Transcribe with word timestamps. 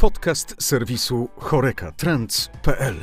Podcast 0.00 0.54
serwisu 0.58 1.28
chorekatrends.pl 1.36 2.94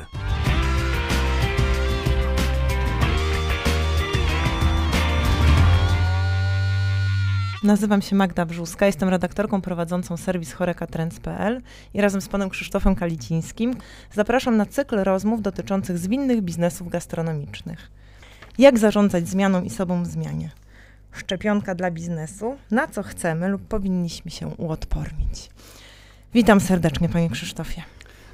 Nazywam 7.63 8.01
się 8.01 8.15
Magda 8.15 8.45
Brzuska, 8.45 8.85
jestem 8.85 9.09
redaktorką 9.09 9.61
prowadzącą 9.61 10.17
serwis 10.17 10.53
chorekatrends.pl 10.53 11.61
i 11.93 12.01
razem 12.01 12.21
z 12.21 12.27
panem 12.27 12.49
Krzysztofem 12.49 12.95
Kalicińskim 12.95 13.73
zapraszam 14.13 14.57
na 14.57 14.65
cykl 14.65 15.03
rozmów 15.03 15.41
dotyczących 15.41 15.97
zwinnych 15.97 16.41
biznesów 16.41 16.89
gastronomicznych. 16.89 17.91
Jak 18.57 18.79
zarządzać 18.79 19.29
zmianą 19.29 19.63
i 19.63 19.69
sobą 19.69 20.03
w 20.03 20.07
zmianie? 20.07 20.51
Szczepionka 21.11 21.75
dla 21.75 21.91
biznesu, 21.91 22.57
na 22.71 22.87
co 22.87 23.03
chcemy 23.03 23.47
lub 23.47 23.61
powinniśmy 23.61 24.31
się 24.31 24.47
uodpornić. 24.47 25.49
Witam 26.33 26.61
serdecznie, 26.61 27.09
panie 27.09 27.29
Krzysztofie. 27.29 27.83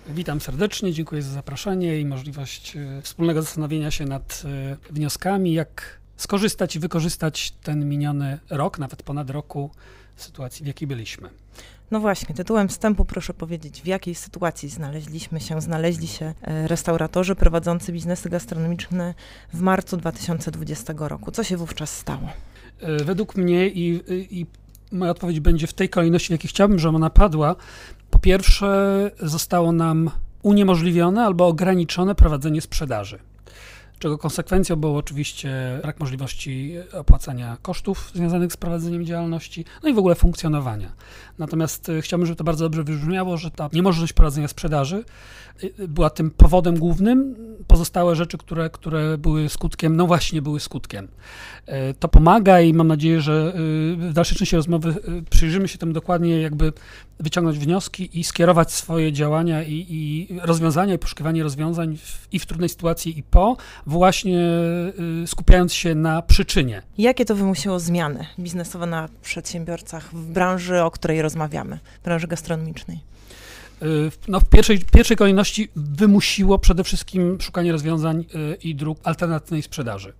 Witam 0.10 0.42
serdecznie, 0.42 0.94
dziękuję 0.94 1.22
za 1.22 1.32
zaproszenie 1.32 2.00
i 2.00 2.06
możliwość 2.06 2.76
e, 2.76 3.02
wspólnego 3.02 3.42
zastanowienia 3.42 3.92
się 3.92 4.06
nad 4.06 4.44
e, 4.46 4.94
wnioskami, 4.94 5.54
jak 5.54 6.00
skorzystać 6.18 6.76
i 6.76 6.80
wykorzystać 6.80 7.52
ten 7.52 7.90
miniony 7.90 8.40
rok, 8.50 8.80
nawet 8.80 9.04
ponad 9.04 9.30
roku 9.30 9.72
sytuacji, 10.16 10.64
w 10.64 10.68
jakiej 10.68 10.88
byliśmy. 10.88 11.30
No 11.92 12.00
właśnie, 12.00 12.36
tytułem 12.36 12.68
wstępu 12.68 13.06
proszę 13.06 13.34
powiedzieć, 13.34 13.82
w 13.82 13.86
jakiej 13.86 14.16
sytuacji 14.16 14.70
znaleźliśmy 14.70 15.40
się, 15.40 15.62
znaleźli 15.62 16.08
się 16.08 16.34
e, 16.42 16.68
restauratorzy 16.68 17.36
prowadzący 17.36 17.92
biznesy 17.92 18.30
gastronomiczne 18.30 19.14
w 19.54 19.62
marcu 19.62 19.98
2020 19.98 20.94
roku. 20.98 21.32
Co 21.32 21.44
się 21.44 21.58
wówczas 21.58 21.98
stało? 21.98 22.30
Według 23.06 23.36
mnie 23.36 23.68
i, 23.68 24.02
i 24.40 24.46
moja 24.94 25.12
odpowiedź 25.12 25.40
będzie 25.40 25.68
w 25.68 25.74
tej 25.74 25.90
kolejności, 25.90 26.28
w 26.28 26.32
jakiej 26.32 26.50
chciałbym, 26.50 26.80
żeby 26.80 26.96
ona 26.96 27.10
padła. 27.10 27.56
Po 28.10 28.20
pierwsze, 28.20 29.12
zostało 29.20 29.72
nam 29.72 30.10
uniemożliwione 30.42 31.26
albo 31.26 31.48
ograniczone 31.48 32.16
prowadzenie 32.16 32.62
sprzedaży 32.62 33.20
czego 34.04 34.18
konsekwencją 34.18 34.76
było 34.76 34.98
oczywiście 34.98 35.80
brak 35.82 36.00
możliwości 36.00 36.73
opłacania 36.94 37.58
kosztów 37.62 38.12
związanych 38.14 38.54
z 38.54 38.58
prowadzeniem 38.58 39.06
działalności, 39.06 39.66
no 39.84 39.90
i 39.90 39.94
w 39.94 39.98
ogóle 39.98 40.16
funkcjonowania. 40.16 40.92
Natomiast 41.38 41.90
e, 41.90 42.02
chciałbym, 42.02 42.26
żeby 42.26 42.38
to 42.38 42.44
bardzo 42.44 42.66
dobrze 42.66 42.84
wybrzmiało, 42.84 43.38
że 43.38 43.52
ta 43.52 43.70
niemożność 43.73 44.14
prowadzenia 44.14 44.48
sprzedaży 44.48 45.04
e, 45.64 45.88
była 45.88 46.10
tym 46.10 46.32
powodem 46.32 46.80
głównym. 46.80 47.36
Pozostałe 47.68 48.16
rzeczy, 48.16 48.38
które, 48.38 48.70
które 48.70 49.18
były 49.18 49.50
skutkiem, 49.50 49.95
no 49.95 50.08
właśnie 50.08 50.42
były 50.42 50.60
skutkiem. 50.60 51.08
To 52.00 52.08
pomaga 52.08 52.62
i 52.62 52.73
mam 52.73 52.88
nadzieję, 52.88 53.22
że 53.22 53.54
w 53.98 54.14
dalszej 54.14 54.38
części 54.38 54.56
rozmowy 54.56 54.95
przyjrzymy 55.30 55.67
się 55.67 55.78
temu 55.78 55.94
dokładnie, 55.94 56.42
jakby 56.42 56.73
wyciągnąć 57.19 57.59
wnioski 57.59 58.19
i 58.19 58.23
skierować 58.23 58.72
swoje 58.72 59.11
działania 59.11 59.64
i, 59.64 59.86
i 59.89 60.28
rozwiązania 60.42 60.94
i 60.94 61.00
poszukiwanie 61.00 61.44
rozwiązań 61.44 61.97
w, 61.97 62.28
i 62.31 62.39
w 62.39 62.45
trudnej 62.45 62.70
sytuacji 62.70 63.20
i 63.20 63.23
po, 63.23 63.58
właśnie 63.88 64.39
y, 65.23 65.28
skupiając 65.28 65.73
się 65.73 65.95
na 65.95 66.22
przyczynie. 66.22 66.81
Jakie 66.97 67.25
to 67.25 67.36
wymusiło 67.36 67.80
zmiany 67.80 68.25
biznesowe 68.39 68.86
na 68.86 69.09
przedsiębiorcach 69.22 70.14
w 70.14 70.31
branży, 70.31 70.83
o 70.83 70.92
której 70.92 71.22
rozmawiamy, 71.22 71.80
branży 72.03 72.28
gastronomicznej? 72.28 73.12
Y, 73.82 74.12
no, 74.28 74.40
w 74.40 74.50
pierwszej, 74.50 74.80
pierwszej 74.80 75.18
kolejności 75.18 75.70
wymusiło 75.76 76.60
przede 76.60 76.84
wszystkim 76.84 77.38
szukanie 77.42 77.72
rozwiązań 77.72 78.26
y, 78.36 78.58
i 78.64 78.76
dróg 78.76 79.00
alternatywnej 79.04 79.62
sprzedaży. 79.62 80.14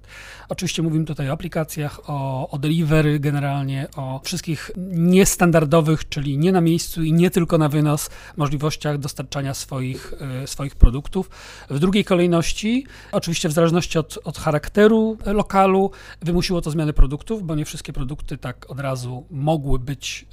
Oczywiście 0.50 0.82
mówimy 0.82 1.06
tutaj 1.06 1.30
o 1.30 1.34
aplikacjach, 1.34 2.10
o, 2.10 2.50
o 2.50 2.58
delivery 2.58 3.20
generalnie, 3.20 3.88
o 3.96 4.22
wszystkich 4.24 4.72
niestandardowych, 4.88 6.10
czyli 6.10 6.38
nie 6.38 6.52
na 6.52 6.62
miejscu 6.62 7.04
i 7.04 7.14
nie 7.14 7.30
tylko 7.30 7.58
na 7.58 7.70
wynos 7.70 8.10
możliwościach 8.38 8.98
dostarczania 8.98 9.54
swoich, 9.54 10.14
y, 10.44 10.48
swoich 10.48 10.76
produktów. 10.76 11.30
W 11.70 11.80
drugiej 11.80 12.06
kolejności, 12.06 12.86
oczywiście 13.12 13.50
w 13.50 13.52
zależności 13.52 14.00
od, 14.00 14.20
od 14.24 14.38
charakteru 14.38 15.18
lokalu, 15.26 15.92
wymusiło 16.22 16.62
to 16.62 16.72
zmiany 16.72 16.94
produktów, 16.94 17.44
bo 17.44 17.56
nie 17.56 17.66
wszystkie 17.66 17.94
produkty 17.94 18.38
tak 18.38 18.72
od 18.72 18.80
razu 18.80 19.26
mogły 19.32 19.80
być 19.80 20.26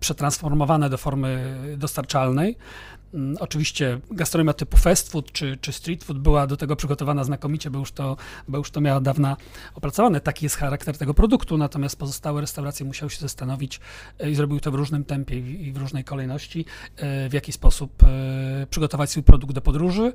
przetransformowane 0.00 0.90
do 0.90 0.98
formy 0.98 1.56
dostarczalnej. 1.76 2.56
Mm, 3.14 3.36
oczywiście 3.40 4.00
gastronomia 4.10 4.52
typu 4.52 4.76
fast 4.76 5.12
food 5.12 5.32
czy, 5.32 5.58
czy 5.60 5.72
street 5.72 6.04
food 6.04 6.18
była 6.18 6.46
do 6.46 6.56
tego 6.56 6.76
przygotowana 6.76 7.24
znakomicie, 7.24 7.70
bo 7.70 7.78
już, 7.78 7.92
to, 7.92 8.16
bo 8.48 8.58
już 8.58 8.70
to 8.70 8.80
miała 8.80 9.00
dawna 9.00 9.36
opracowane. 9.74 10.20
Taki 10.20 10.46
jest 10.46 10.56
charakter 10.56 10.98
tego 10.98 11.14
produktu, 11.14 11.58
natomiast 11.58 11.96
pozostałe 11.98 12.40
restauracje 12.40 12.86
musiały 12.86 13.10
się 13.10 13.20
zastanowić 13.20 13.80
e, 14.18 14.30
i 14.30 14.34
zrobiły 14.34 14.60
to 14.60 14.70
w 14.70 14.74
różnym 14.74 15.04
tempie 15.04 15.38
i 15.38 15.72
w 15.72 15.76
różnej 15.76 16.04
kolejności, 16.04 16.64
e, 16.96 17.28
w 17.28 17.32
jaki 17.32 17.52
sposób 17.52 18.02
e, 18.02 18.66
przygotować 18.70 19.10
swój 19.10 19.22
produkt 19.22 19.54
do 19.54 19.60
podróży. 19.60 20.12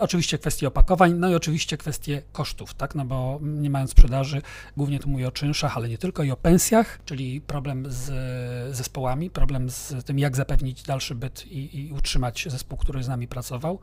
Oczywiście 0.00 0.38
kwestie 0.38 0.68
opakowań, 0.68 1.12
no 1.12 1.30
i 1.30 1.34
oczywiście 1.34 1.76
kwestie 1.76 2.22
kosztów, 2.32 2.74
tak, 2.74 2.94
no 2.94 3.04
bo 3.04 3.38
nie 3.42 3.70
mając 3.70 3.90
sprzedaży, 3.90 4.42
głównie 4.76 4.98
tu 4.98 5.08
mówię 5.08 5.28
o 5.28 5.32
czynszach, 5.32 5.76
ale 5.76 5.88
nie 5.88 5.98
tylko, 5.98 6.22
i 6.22 6.30
o 6.30 6.36
pensjach, 6.36 6.98
czyli 7.04 7.40
problem 7.40 7.84
z 7.88 8.76
zespołami, 8.76 9.30
problem 9.30 9.70
z 9.70 10.04
tym, 10.04 10.18
jak 10.18 10.36
zapewnić 10.36 10.82
dalszy 10.82 11.14
byt 11.14 11.46
i, 11.46 11.80
i 11.80 11.92
utrzymać 12.02 12.46
zespół, 12.50 12.78
który 12.78 13.02
z 13.02 13.08
nami 13.08 13.28
pracował 13.28 13.78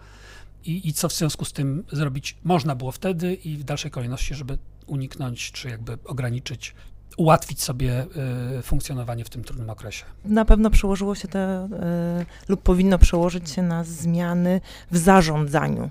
i, 0.66 0.88
i 0.88 0.94
co 0.94 1.10
w 1.10 1.14
związku 1.14 1.46
z 1.46 1.54
tym 1.54 1.84
zrobić 1.92 2.38
można 2.44 2.76
było 2.76 2.92
wtedy 2.92 3.34
i 3.34 3.58
w 3.58 3.64
dalszej 3.64 3.92
kolejności, 3.92 4.36
żeby 4.36 4.58
uniknąć 4.88 5.52
czy 5.52 5.70
jakby 5.70 5.98
ograniczyć 6.06 6.76
ułatwić 7.18 7.64
sobie 7.64 8.06
y, 8.60 8.62
funkcjonowanie 8.62 9.26
w 9.26 9.30
tym 9.30 9.44
trudnym 9.44 9.70
okresie. 9.70 10.06
Na 10.26 10.46
pewno 10.46 10.70
przełożyło 10.70 11.16
się 11.16 11.28
to 11.28 11.40
y, 11.40 11.70
lub 12.48 12.62
powinno 12.62 12.98
przełożyć 12.98 13.50
się 13.50 13.62
na 13.62 13.84
zmiany 13.84 14.62
w 14.92 14.98
zarządzaniu. 14.98 15.90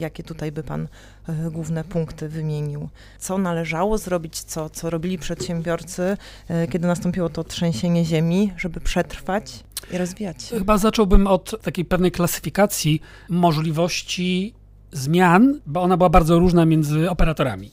Jakie 0.00 0.22
tutaj 0.22 0.52
by 0.52 0.62
Pan 0.62 0.88
y, 1.28 1.50
główne 1.50 1.84
punkty 1.84 2.28
wymienił? 2.28 2.88
Co 3.18 3.38
należało 3.38 3.98
zrobić, 3.98 4.40
co, 4.40 4.70
co 4.70 4.90
robili 4.90 5.18
przedsiębiorcy, 5.18 6.16
y, 6.50 6.68
kiedy 6.68 6.86
nastąpiło 6.86 7.28
to 7.28 7.44
trzęsienie 7.44 8.04
ziemi, 8.04 8.52
żeby 8.56 8.80
przetrwać 8.80 9.64
i 9.92 9.98
rozwijać? 9.98 10.36
Chyba 10.50 10.78
zacząłbym 10.78 11.26
od 11.26 11.62
takiej 11.62 11.84
pewnej 11.84 12.12
klasyfikacji 12.12 13.02
możliwości 13.28 14.54
zmian, 14.92 15.60
bo 15.66 15.82
ona 15.82 15.96
była 15.96 16.10
bardzo 16.10 16.38
różna 16.38 16.64
między 16.64 17.10
operatorami. 17.10 17.70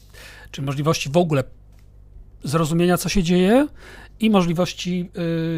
Czy 0.52 0.62
możliwości 0.62 1.10
w 1.10 1.18
ogóle 1.18 1.44
zrozumienia, 2.50 2.98
co 2.98 3.10
się 3.10 3.24
dzieje 3.24 3.68
i 4.20 4.30
możliwości 4.30 5.10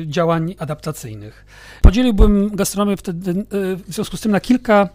y, 0.01 0.07
działań 0.07 0.55
adaptacyjnych. 0.59 1.45
Podzieliłbym 1.81 2.55
gastronomię 2.55 2.97
wtedy 2.97 3.31
y, 3.31 3.45
w 3.75 3.94
związku 3.94 4.17
z 4.17 4.22
tym 4.22 4.31
na 4.31 4.39
kilka, 4.39 4.89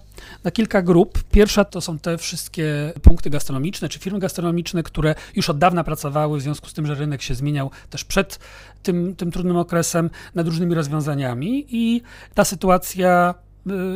na 0.45 0.51
kilka 0.51 0.83
grup. 0.83 1.25
Pierwsza 1.31 1.65
to 1.65 1.81
są 1.81 1.99
te 1.99 2.19
wszystkie 2.19 2.93
punkty 3.03 3.31
gastronomiczne 3.31 3.89
czy 3.89 3.99
firmy 3.99 4.19
gastronomiczne, 4.19 4.83
które 4.83 5.15
już 5.35 5.51
od 5.51 5.59
dawna 5.59 5.85
pracowały 5.85 6.39
w 6.39 6.43
związku 6.43 6.69
z 6.69 6.73
tym, 6.73 6.87
że 6.87 6.95
rynek 6.95 7.23
się 7.23 7.35
zmieniał 7.35 7.71
też 7.91 8.05
przed 8.05 8.39
tym, 8.83 9.17
tym 9.17 9.33
trudnym 9.33 9.57
okresem 9.57 10.11
nad 10.35 10.47
różnymi 10.47 10.75
rozwiązaniami 10.75 11.67
i 11.69 12.03
ta 12.35 12.45
sytuacja 12.45 13.35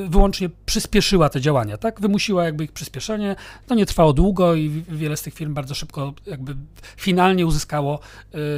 wyłącznie 0.08 0.48
przyspieszyła 0.66 1.28
te 1.28 1.40
działania, 1.40 1.76
tak? 1.76 2.00
Wymusiła 2.00 2.44
jakby 2.44 2.64
ich 2.64 2.72
przyspieszenie. 2.72 3.36
To 3.66 3.74
nie 3.74 3.86
trwało 3.86 4.12
długo 4.12 4.54
i 4.54 4.68
wiele 4.88 5.16
z 5.16 5.22
tych 5.22 5.34
firm 5.34 5.54
bardzo 5.54 5.74
szybko 5.74 6.14
jakby 6.26 6.56
finalnie 6.96 7.46
uzyskało 7.46 8.00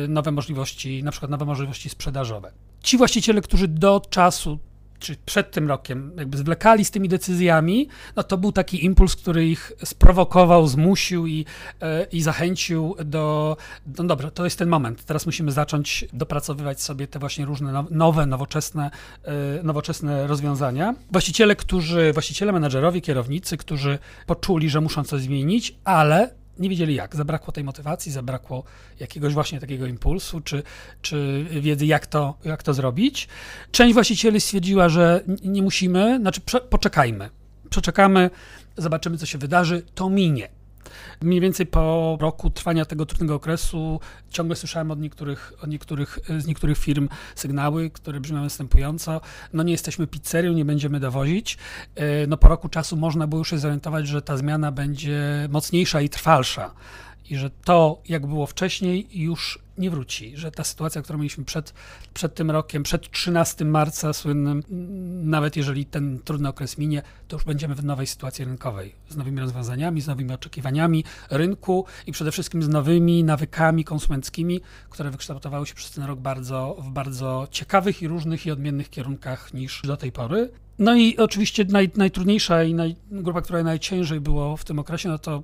y, 0.05 0.09
nowe 0.09 0.33
możliwości, 0.33 1.05
na 1.05 1.11
przykład 1.11 1.31
nowe 1.31 1.45
możliwości 1.45 1.89
sprzedażowe. 1.89 2.53
Ci 2.83 2.99
właściciele, 2.99 3.41
którzy 3.41 3.69
do 3.69 4.03
czasu 4.11 4.59
czy 5.01 5.17
przed 5.27 5.51
tym 5.51 5.69
rokiem 5.69 6.13
jakby 6.17 6.39
zwlekali 6.39 6.85
z 6.85 6.91
tymi 6.91 7.09
decyzjami, 7.09 7.89
no 8.17 8.23
to 8.23 8.39
był 8.39 8.53
taki 8.53 8.85
impuls, 8.85 9.17
który 9.17 9.49
ich 9.49 9.73
sprowokował, 9.85 10.67
zmusił 10.67 11.27
i, 11.27 11.45
e, 11.81 12.07
i 12.13 12.23
zachęcił 12.23 12.97
do, 13.05 13.57
no 13.99 14.05
dobra, 14.05 14.31
to 14.31 14.45
jest 14.45 14.59
ten 14.59 14.69
moment, 14.69 15.05
teraz 15.05 15.27
musimy 15.27 15.53
zacząć 15.53 16.05
dopracowywać 16.13 16.83
sobie 16.83 17.07
te 17.07 17.19
właśnie 17.19 17.45
różne 17.45 17.85
nowe, 17.91 18.27
nowoczesne, 18.27 18.91
e, 19.25 19.63
nowoczesne 19.63 20.27
rozwiązania. 20.27 20.95
Właściciele, 21.13 21.57
którzy, 21.57 22.13
właściciele, 22.13 22.53
menedżerowie, 22.53 23.01
kierownicy, 23.01 23.57
którzy 23.57 23.99
poczuli, 24.27 24.71
że 24.71 24.81
muszą 24.81 25.05
coś 25.05 25.23
zmienić, 25.23 25.75
ale 25.85 26.40
nie 26.61 26.69
wiedzieli 26.69 26.95
jak. 26.95 27.17
Zabrakło 27.17 27.53
tej 27.53 27.65
motywacji, 27.65 28.13
zabrakło 28.13 28.65
jakiegoś 29.01 29.35
właśnie 29.35 29.61
takiego 29.61 29.87
impulsu, 29.87 30.41
czy, 30.41 30.63
czy 31.03 31.47
wiedzy, 31.51 31.87
jak 31.87 32.07
to, 32.07 32.35
jak 32.45 32.63
to 32.63 32.75
zrobić. 32.75 33.29
Część 33.73 33.95
właścicieli 33.95 34.41
stwierdziła, 34.41 34.89
że 34.89 35.25
nie 35.45 35.63
musimy, 35.63 36.19
znaczy 36.21 36.41
poczekajmy. 36.71 37.31
Przeczekamy, 37.71 38.31
zobaczymy, 38.77 39.19
co 39.19 39.27
się 39.27 39.39
wydarzy, 39.39 39.83
to 39.95 40.11
minie. 40.11 40.60
Mniej 41.23 41.41
więcej 41.41 41.67
po 41.67 42.17
roku 42.21 42.51
trwania 42.51 42.85
tego 42.85 43.07
trudnego 43.07 43.35
okresu 43.35 44.01
ciągle 44.31 44.57
słyszałem 44.57 44.91
od 44.91 45.01
niektórych, 45.01 45.53
od 45.63 45.71
niektórych, 45.71 46.19
z 46.39 46.47
niektórych 46.47 46.79
firm 46.79 47.09
sygnały, 47.35 47.91
które 47.91 48.21
brzmią 48.21 48.43
następująco. 48.43 49.21
No 49.53 49.63
nie 49.63 49.73
jesteśmy 49.73 50.07
pizzerią, 50.07 50.53
nie 50.53 50.65
będziemy 50.65 51.01
dowozić. 51.01 51.59
E, 51.95 52.27
no 52.27 52.37
po 52.37 52.49
roku 52.49 52.69
czasu 52.69 52.97
można 52.97 53.27
było 53.27 53.39
już 53.39 53.51
się 53.51 53.59
zorientować, 53.59 54.09
że 54.09 54.23
ta 54.23 54.37
zmiana 54.37 54.73
będzie 54.73 55.49
mocniejsza 55.51 56.01
i 56.01 56.09
trwalsza 56.09 56.71
i 57.31 57.37
że 57.37 57.51
to, 57.51 58.03
jak 58.09 58.27
było 58.27 58.47
wcześniej, 58.47 59.09
już 59.13 59.59
nie 59.79 59.91
wróci, 59.91 60.37
że 60.37 60.51
ta 60.51 60.65
sytuacja, 60.65 61.03
którą 61.03 61.19
mieliśmy 61.19 61.45
przed, 61.45 61.75
przed 62.15 62.35
tym 62.35 62.51
rokiem, 62.51 62.83
przed 62.83 63.11
13 63.11 63.65
marca 63.65 64.13
słynnym, 64.13 64.63
nawet 65.31 65.57
jeżeli 65.57 65.87
ten 65.87 66.19
trudny 66.19 66.49
okres 66.49 66.79
minie, 66.79 67.03
to 67.29 67.37
już 67.37 67.45
będziemy 67.45 67.75
w 67.75 67.85
nowej 67.85 68.07
sytuacji 68.07 68.45
rynkowej, 68.45 68.95
z 69.09 69.17
nowymi 69.17 69.41
rozwiązaniami, 69.41 70.01
z 70.01 70.07
nowymi 70.07 70.33
oczekiwaniami 70.33 71.05
rynku 71.31 71.85
i 72.07 72.13
przede 72.13 72.33
wszystkim 72.33 72.63
z 72.63 72.69
nowymi 72.69 73.25
nawykami 73.25 73.85
konsumenckimi, 73.85 74.61
które 74.91 75.11
wykształtowały 75.11 75.67
się 75.67 75.75
przez 75.75 75.91
ten 75.91 76.05
rok 76.05 76.21
bardzo, 76.21 76.77
w 76.79 76.91
bardzo 76.91 77.49
ciekawych 77.51 78.03
i 78.03 78.09
różnych 78.09 78.47
i 78.47 78.51
odmiennych 78.51 78.91
kierunkach 78.91 79.55
niż 79.55 79.83
do 79.83 79.97
tej 79.97 80.13
pory. 80.13 80.51
No 80.81 80.95
i 80.95 81.17
oczywiście 81.17 81.65
naj, 81.65 81.91
najtrudniejsza 81.97 82.65
i 82.65 82.75
naj, 82.75 82.97
grupa, 83.11 83.43
która 83.43 83.63
najciężej 83.63 84.21
było 84.21 84.57
w 84.57 84.65
tym 84.65 84.79
okresie, 84.79 85.09
no 85.09 85.19
to 85.19 85.43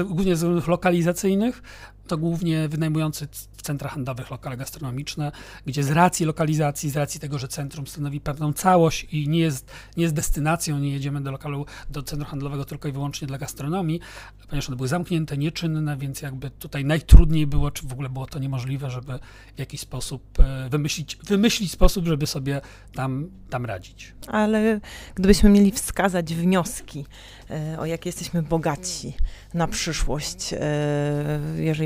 y, 0.00 0.04
głównie 0.04 0.36
z 0.36 0.68
lokalizacyjnych, 0.68 1.62
to 2.06 2.18
głównie 2.18 2.68
wynajmujący 2.68 3.28
w 3.56 3.62
centrach 3.62 3.92
handlowych 3.92 4.30
lokale 4.30 4.56
gastronomiczne, 4.56 5.32
gdzie 5.66 5.82
z 5.82 5.90
racji 5.90 6.26
lokalizacji, 6.26 6.90
z 6.90 6.96
racji 6.96 7.20
tego, 7.20 7.38
że 7.38 7.48
centrum 7.48 7.86
stanowi 7.86 8.20
pewną 8.20 8.52
całość 8.52 9.06
i 9.12 9.28
nie 9.28 9.38
jest, 9.38 9.70
nie 9.96 10.02
jest 10.02 10.14
destynacją, 10.14 10.78
nie 10.78 10.90
jedziemy 10.90 11.20
do 11.20 11.30
lokalu, 11.30 11.66
do 11.90 12.02
centrum 12.02 12.30
handlowego 12.30 12.64
tylko 12.64 12.88
i 12.88 12.92
wyłącznie 12.92 13.28
dla 13.28 13.38
gastronomii, 13.38 14.00
ponieważ 14.48 14.68
one 14.68 14.76
były 14.76 14.88
zamknięte, 14.88 15.38
nieczynne, 15.38 15.96
więc 15.96 16.22
jakby 16.22 16.50
tutaj 16.50 16.84
najtrudniej 16.84 17.46
było, 17.46 17.70
czy 17.70 17.86
w 17.86 17.92
ogóle 17.92 18.08
było 18.08 18.26
to 18.26 18.38
niemożliwe, 18.38 18.90
żeby 18.90 19.18
w 19.56 19.58
jakiś 19.58 19.80
sposób 19.80 20.40
e, 20.40 20.68
wymyślić, 20.68 21.16
wymyślić 21.16 21.72
sposób, 21.72 22.06
żeby 22.06 22.26
sobie 22.26 22.60
tam, 22.94 23.30
tam 23.50 23.66
radzić. 23.66 24.14
Ale 24.26 24.80
gdybyśmy 25.14 25.50
mieli 25.50 25.70
wskazać 25.70 26.34
wnioski, 26.34 27.06
e, 27.50 27.78
o 27.78 27.86
jakie 27.86 28.08
jesteśmy 28.08 28.42
bogaci 28.42 29.14
na 29.54 29.66
przyszłość, 29.66 30.52
e, 30.52 30.58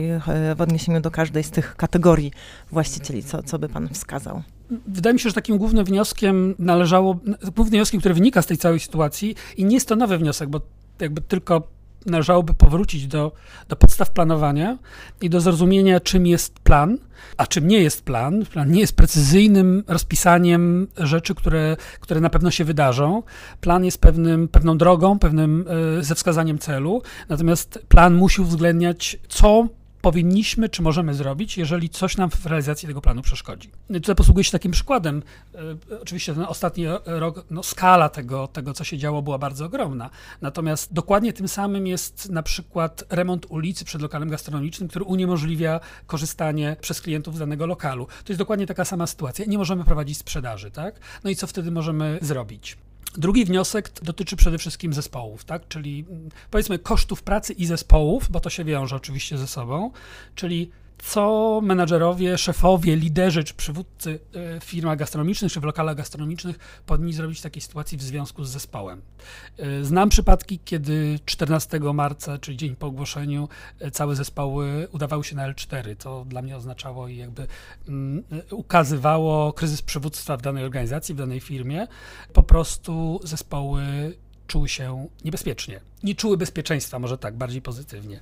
jeżeli 0.09 0.55
w 0.57 0.61
odniesieniu 0.61 1.01
do 1.01 1.11
każdej 1.11 1.45
z 1.45 1.51
tych 1.51 1.77
kategorii 1.77 2.33
właścicieli, 2.71 3.23
co, 3.23 3.43
co 3.43 3.59
by 3.59 3.69
pan 3.69 3.89
wskazał? 3.89 4.43
Wydaje 4.87 5.15
mi 5.15 5.21
się, 5.21 5.29
że 5.31 5.35
takim 5.35 5.59
głównym 5.59 5.85
wnioskiem 5.85 6.55
należało, 6.59 7.15
głównym 7.57 7.71
wnioskiem, 7.71 8.01
który 8.01 8.15
wynika 8.15 8.43
z 8.43 8.47
tej 8.47 8.59
całej 8.59 8.81
sytuacji 8.81 9.35
i 9.57 9.65
nie 9.65 9.75
jest 9.75 9.89
to 9.89 9.97
nowy 9.97 10.19
wniosek, 10.19 10.49
bo 10.49 10.61
jakby 11.01 11.21
tylko 11.21 11.79
należałoby 12.07 12.55
powrócić 12.55 13.07
do, 13.07 13.33
do 13.69 13.77
podstaw 13.77 14.11
planowania 14.11 14.79
i 15.21 15.31
do 15.31 15.41
zrozumienia, 15.41 16.01
czym 16.01 16.27
jest 16.27 16.59
plan, 16.59 16.99
a 17.37 17.47
czym 17.47 17.69
nie 17.69 17.81
jest 17.81 18.05
plan. 18.05 18.45
Plan 18.47 18.71
nie 18.71 18.81
jest 18.81 18.97
precyzyjnym 18.97 19.85
rozpisaniem 19.87 20.89
rzeczy, 20.97 21.35
które, 21.35 21.77
które 22.01 22.21
na 22.21 22.31
pewno 22.31 22.51
się 22.51 22.65
wydarzą. 22.65 23.23
Plan 23.61 23.85
jest 23.85 24.01
pewnym, 24.01 24.49
pewną 24.49 24.79
drogą, 24.79 25.19
pewnym 25.19 25.65
e, 25.99 26.03
ze 26.03 26.15
wskazaniem 26.15 26.59
celu, 26.59 27.03
natomiast 27.29 27.85
plan 27.89 28.15
musi 28.15 28.41
uwzględniać, 28.41 29.19
co 29.29 29.69
powinniśmy 30.03 30.69
czy 30.69 30.83
możemy 30.83 31.15
zrobić, 31.15 31.59
jeżeli 31.59 31.89
coś 31.89 32.17
nam 32.17 32.31
w 32.31 32.47
realizacji 32.47 32.89
tego 32.89 33.01
planu 33.01 33.23
przeszkodzi. 33.23 33.71
Tutaj 33.93 34.15
posługuję 34.15 34.45
się 34.45 34.53
takim 34.53 34.73
przykładem. 34.73 35.23
E, 35.91 36.01
oczywiście 36.03 36.35
ten 36.35 36.45
ostatni 36.45 36.85
rok, 37.07 37.45
no, 37.51 37.63
skala 37.63 38.09
tego, 38.09 38.49
tego, 38.49 38.75
co 38.75 38.85
się 38.85 38.99
działo, 38.99 39.23
była 39.23 39.39
bardzo 39.39 39.65
ogromna. 39.65 40.11
Natomiast 40.41 40.93
dokładnie 40.93 41.33
tym 41.33 41.49
samym 41.49 41.87
jest 41.87 42.31
na 42.31 42.43
przykład 42.43 43.05
remont 43.11 43.47
ulicy 43.49 43.85
przed 43.85 44.03
lokalem 44.03 44.29
gastronomicznym, 44.29 44.89
który 44.89 45.05
uniemożliwia 45.05 45.81
korzystanie 46.07 46.77
przez 46.81 47.01
klientów 47.01 47.37
z 47.37 47.39
danego 47.39 47.67
lokalu. 47.67 48.07
To 48.07 48.33
jest 48.33 48.39
dokładnie 48.39 48.67
taka 48.67 48.85
sama 48.85 49.07
sytuacja. 49.07 49.45
Nie 49.45 49.59
możemy 49.59 49.85
prowadzić 49.85 50.19
sprzedaży, 50.19 50.71
tak? 50.71 51.01
No 51.25 51.31
i 51.31 51.37
co 51.37 51.47
wtedy 51.47 51.71
możemy 51.71 52.19
zrobić? 52.23 52.77
Drugi 53.17 53.45
wniosek 53.45 53.91
dotyczy 54.03 54.37
przede 54.37 54.59
wszystkim 54.59 54.93
zespołów, 54.93 55.45
tak? 55.45 55.69
czyli 55.69 56.05
mm, 56.11 56.29
powiedzmy 56.51 56.79
kosztów 56.79 57.23
pracy 57.23 57.53
i 57.53 57.67
zespołów, 57.67 58.31
bo 58.31 58.41
to 58.41 58.51
się 58.51 58.65
wiąże 58.65 58.97
oczywiście 58.97 59.39
ze 59.39 59.47
sobą, 59.47 59.91
czyli 60.35 60.71
co 61.03 61.61
menadżerowie, 61.63 62.39
szefowie, 62.39 62.97
liderzy 62.97 63.45
czy 63.45 63.55
przywódcy 63.55 64.21
e, 64.33 64.61
w 64.61 64.65
firmach 64.65 64.99
gastronomicznych 64.99 65.53
czy 65.53 65.61
w 65.61 65.65
lokalach 65.65 65.97
gastronomicznych 65.97 66.59
powinni 66.87 67.13
zrobić 67.13 67.39
w 67.39 67.43
takiej 67.43 67.63
sytuacji 67.63 67.99
w 67.99 68.03
związku 68.03 68.45
z 68.45 68.51
zespołem. 68.51 69.03
E, 69.59 69.85
znam 69.85 70.09
przypadki, 70.09 70.59
kiedy 70.65 71.19
14 71.25 71.81
marca, 71.81 72.39
czyli 72.39 72.57
dzień 72.57 72.77
po 72.77 72.87
ogłoszeniu, 72.87 73.49
e, 73.81 73.91
całe 73.91 74.17
zespoły 74.17 74.89
udawały 74.93 75.25
się 75.25 75.37
na 75.37 75.53
L4. 75.53 75.97
To 75.97 76.25
dla 76.25 76.43
mnie 76.43 76.57
oznaczało 76.57 77.09
i 77.09 77.17
jakby 77.17 77.47
um, 77.89 78.23
ukazywało 78.51 79.53
kryzys 79.53 79.83
przywództwa 79.83 80.37
w 80.37 80.43
danej 80.43 80.65
organizacji, 80.65 81.15
w 81.15 81.19
danej 81.19 81.41
firmie. 81.41 81.87
Po 82.33 82.43
prostu 82.43 83.21
zespoły 83.25 83.83
czuły 84.47 84.69
się 84.69 85.07
niebezpiecznie. 85.25 85.81
Nie 86.03 86.15
czuły 86.15 86.37
bezpieczeństwa, 86.37 86.99
może 86.99 87.19
tak, 87.19 87.37
bardziej 87.37 87.63
pozytywnie. 87.63 88.21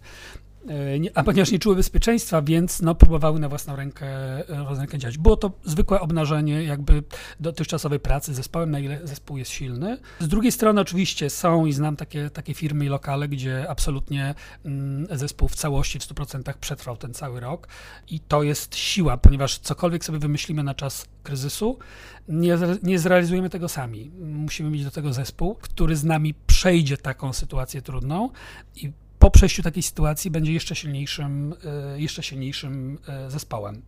E, 0.69 1.11
a 1.15 1.23
ponieważ 1.25 1.51
nie 1.51 1.59
czuły 1.59 1.77
bezpieczeństwa, 1.77 2.43
więc 2.43 2.83
no, 2.83 2.95
próbowały 2.95 3.41
na 3.41 3.49
własną 3.49 3.77
rękę, 3.77 4.07
e, 4.39 4.65
własną 4.65 4.81
rękę 4.81 4.99
działać. 4.99 5.19
Było 5.19 5.37
to 5.37 5.51
zwykłe 5.65 6.01
obnażenie 6.01 6.65
jakby 6.65 7.03
dotychczasowej 7.41 8.01
pracy 8.01 8.33
z 8.35 8.37
zespołem, 8.37 8.71
na 8.71 8.79
ile 8.79 9.01
zespół 9.05 9.37
jest 9.37 9.51
silny. 9.51 9.99
Z 10.21 10.29
drugiej 10.29 10.53
strony 10.53 10.81
oczywiście 10.81 11.31
są 11.31 11.67
i 11.67 11.73
znam 11.73 11.97
takie, 11.97 12.31
takie 12.31 12.55
firmy 12.55 12.85
i 12.85 12.89
lokale, 12.89 13.29
gdzie 13.29 13.67
absolutnie 13.69 14.35
mm, 14.65 15.19
zespół 15.19 15.49
w 15.49 15.55
całości, 15.55 15.99
w 15.99 16.03
100% 16.03 16.55
przetrwał 16.61 16.97
ten 16.97 17.15
cały 17.15 17.41
rok 17.41 17.69
i 18.09 18.21
to 18.21 18.43
jest 18.43 18.77
siła, 18.77 19.17
ponieważ 19.17 19.59
cokolwiek 19.59 20.05
sobie 20.05 20.19
wymyślimy 20.19 20.63
na 20.63 20.75
czas 20.75 21.07
kryzysu, 21.23 21.79
nie, 22.29 22.59
nie 22.83 22.99
zrealizujemy 22.99 23.51
tego 23.51 23.69
sami. 23.69 24.11
Musimy 24.21 24.71
mieć 24.71 24.85
do 24.85 24.91
tego 24.91 25.13
zespół, 25.13 25.55
który 25.55 25.97
z 25.97 26.05
nami 26.05 26.35
przejdzie 26.47 26.97
taką 26.97 27.33
sytuację 27.33 27.83
trudną 27.83 28.31
i 28.77 28.93
po 29.27 29.31
przejściu 29.31 29.63
takiej 29.63 29.83
sytuacji 29.83 30.31
będzie 30.31 30.53
jeszcze 30.53 30.75
silniejszym, 30.75 31.55
e, 31.95 32.01
jeszcze 32.01 32.23
silniejszym 32.23 32.99
e, 33.09 33.31
zespołem. 33.31 33.83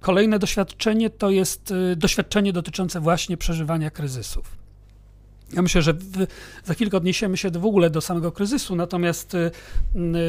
Kolejne 0.00 0.38
doświadczenie 0.38 1.10
to 1.10 1.30
jest 1.30 1.72
e, 1.92 1.96
doświadczenie 1.96 2.52
dotyczące 2.52 3.00
właśnie 3.00 3.36
przeżywania 3.36 3.90
kryzysów. 3.90 4.56
Ja 5.52 5.62
myślę, 5.62 5.82
że 5.82 5.92
w, 5.94 6.26
za 6.64 6.74
chwilkę 6.74 6.96
odniesiemy 6.96 7.36
się 7.36 7.50
w 7.50 7.64
ogóle 7.64 7.90
do 7.90 8.00
samego 8.00 8.32
kryzysu, 8.32 8.76
natomiast 8.76 9.36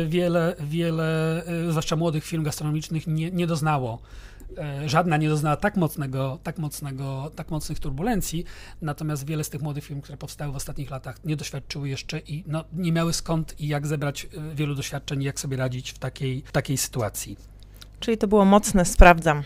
wiele, 0.07 0.55
wiele, 0.59 1.43
zwłaszcza 1.69 1.95
młodych 1.95 2.25
firm 2.25 2.43
gastronomicznych, 2.43 3.07
nie, 3.07 3.31
nie 3.31 3.47
doznało 3.47 3.99
żadna 4.85 5.17
nie 5.17 5.29
doznała 5.29 5.55
tak 5.55 5.77
mocnego, 5.77 6.39
tak 6.43 6.57
mocnego, 6.57 7.31
tak 7.35 7.51
mocnych 7.51 7.79
turbulencji, 7.79 8.45
natomiast 8.81 9.25
wiele 9.25 9.43
z 9.43 9.49
tych 9.49 9.61
młodych 9.61 9.83
firm, 9.83 10.01
które 10.01 10.17
powstały 10.17 10.53
w 10.53 10.55
ostatnich 10.55 10.91
latach, 10.91 11.25
nie 11.25 11.35
doświadczyły 11.35 11.89
jeszcze 11.89 12.19
i 12.19 12.43
no, 12.47 12.63
nie 12.73 12.91
miały 12.91 13.13
skąd 13.13 13.59
i 13.59 13.67
jak 13.67 13.87
zebrać 13.87 14.25
e, 14.25 14.55
wielu 14.55 14.75
doświadczeń, 14.75 15.23
jak 15.23 15.39
sobie 15.39 15.57
radzić 15.57 15.91
w 15.91 15.99
takiej, 15.99 16.43
w 16.45 16.51
takiej 16.51 16.77
sytuacji. 16.77 17.37
Czyli 17.99 18.17
to 18.17 18.27
było 18.27 18.45
mocne, 18.45 18.85
sprawdzam. 18.85 19.43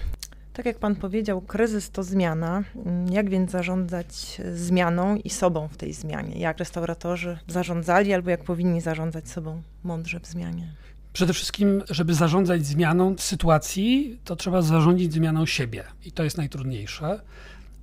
Tak 0.53 0.65
jak 0.65 0.79
pan 0.79 0.95
powiedział, 0.95 1.41
kryzys 1.41 1.89
to 1.89 2.03
zmiana. 2.03 2.63
Jak 3.09 3.29
więc 3.29 3.51
zarządzać 3.51 4.41
zmianą 4.53 5.15
i 5.15 5.29
sobą 5.29 5.67
w 5.67 5.77
tej 5.77 5.93
zmianie? 5.93 6.39
Jak 6.39 6.57
restauratorzy 6.57 7.37
zarządzali 7.47 8.13
albo 8.13 8.29
jak 8.29 8.43
powinni 8.43 8.81
zarządzać 8.81 9.29
sobą 9.29 9.61
mądrze 9.83 10.19
w 10.19 10.25
zmianie? 10.25 10.75
Przede 11.13 11.33
wszystkim, 11.33 11.83
żeby 11.89 12.13
zarządzać 12.13 12.65
zmianą 12.65 13.15
sytuacji, 13.17 14.19
to 14.23 14.35
trzeba 14.35 14.61
zarządzić 14.61 15.13
zmianą 15.13 15.45
siebie. 15.45 15.83
I 16.05 16.11
to 16.11 16.23
jest 16.23 16.37
najtrudniejsze, 16.37 17.19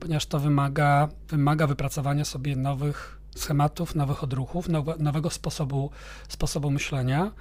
ponieważ 0.01 0.27
to 0.27 0.41
wymaga, 0.41 1.09
wymaga 1.29 1.67
wypracowania 1.67 2.25
sobie 2.25 2.57
nowych 2.57 3.21
schematów, 3.37 3.95
nowych 3.95 4.25
odruchów, 4.25 4.69
nowe, 4.69 4.95
nowego 4.99 5.31
sposobu, 5.31 5.91
sposobu 6.29 6.71
myślenia. 6.71 7.33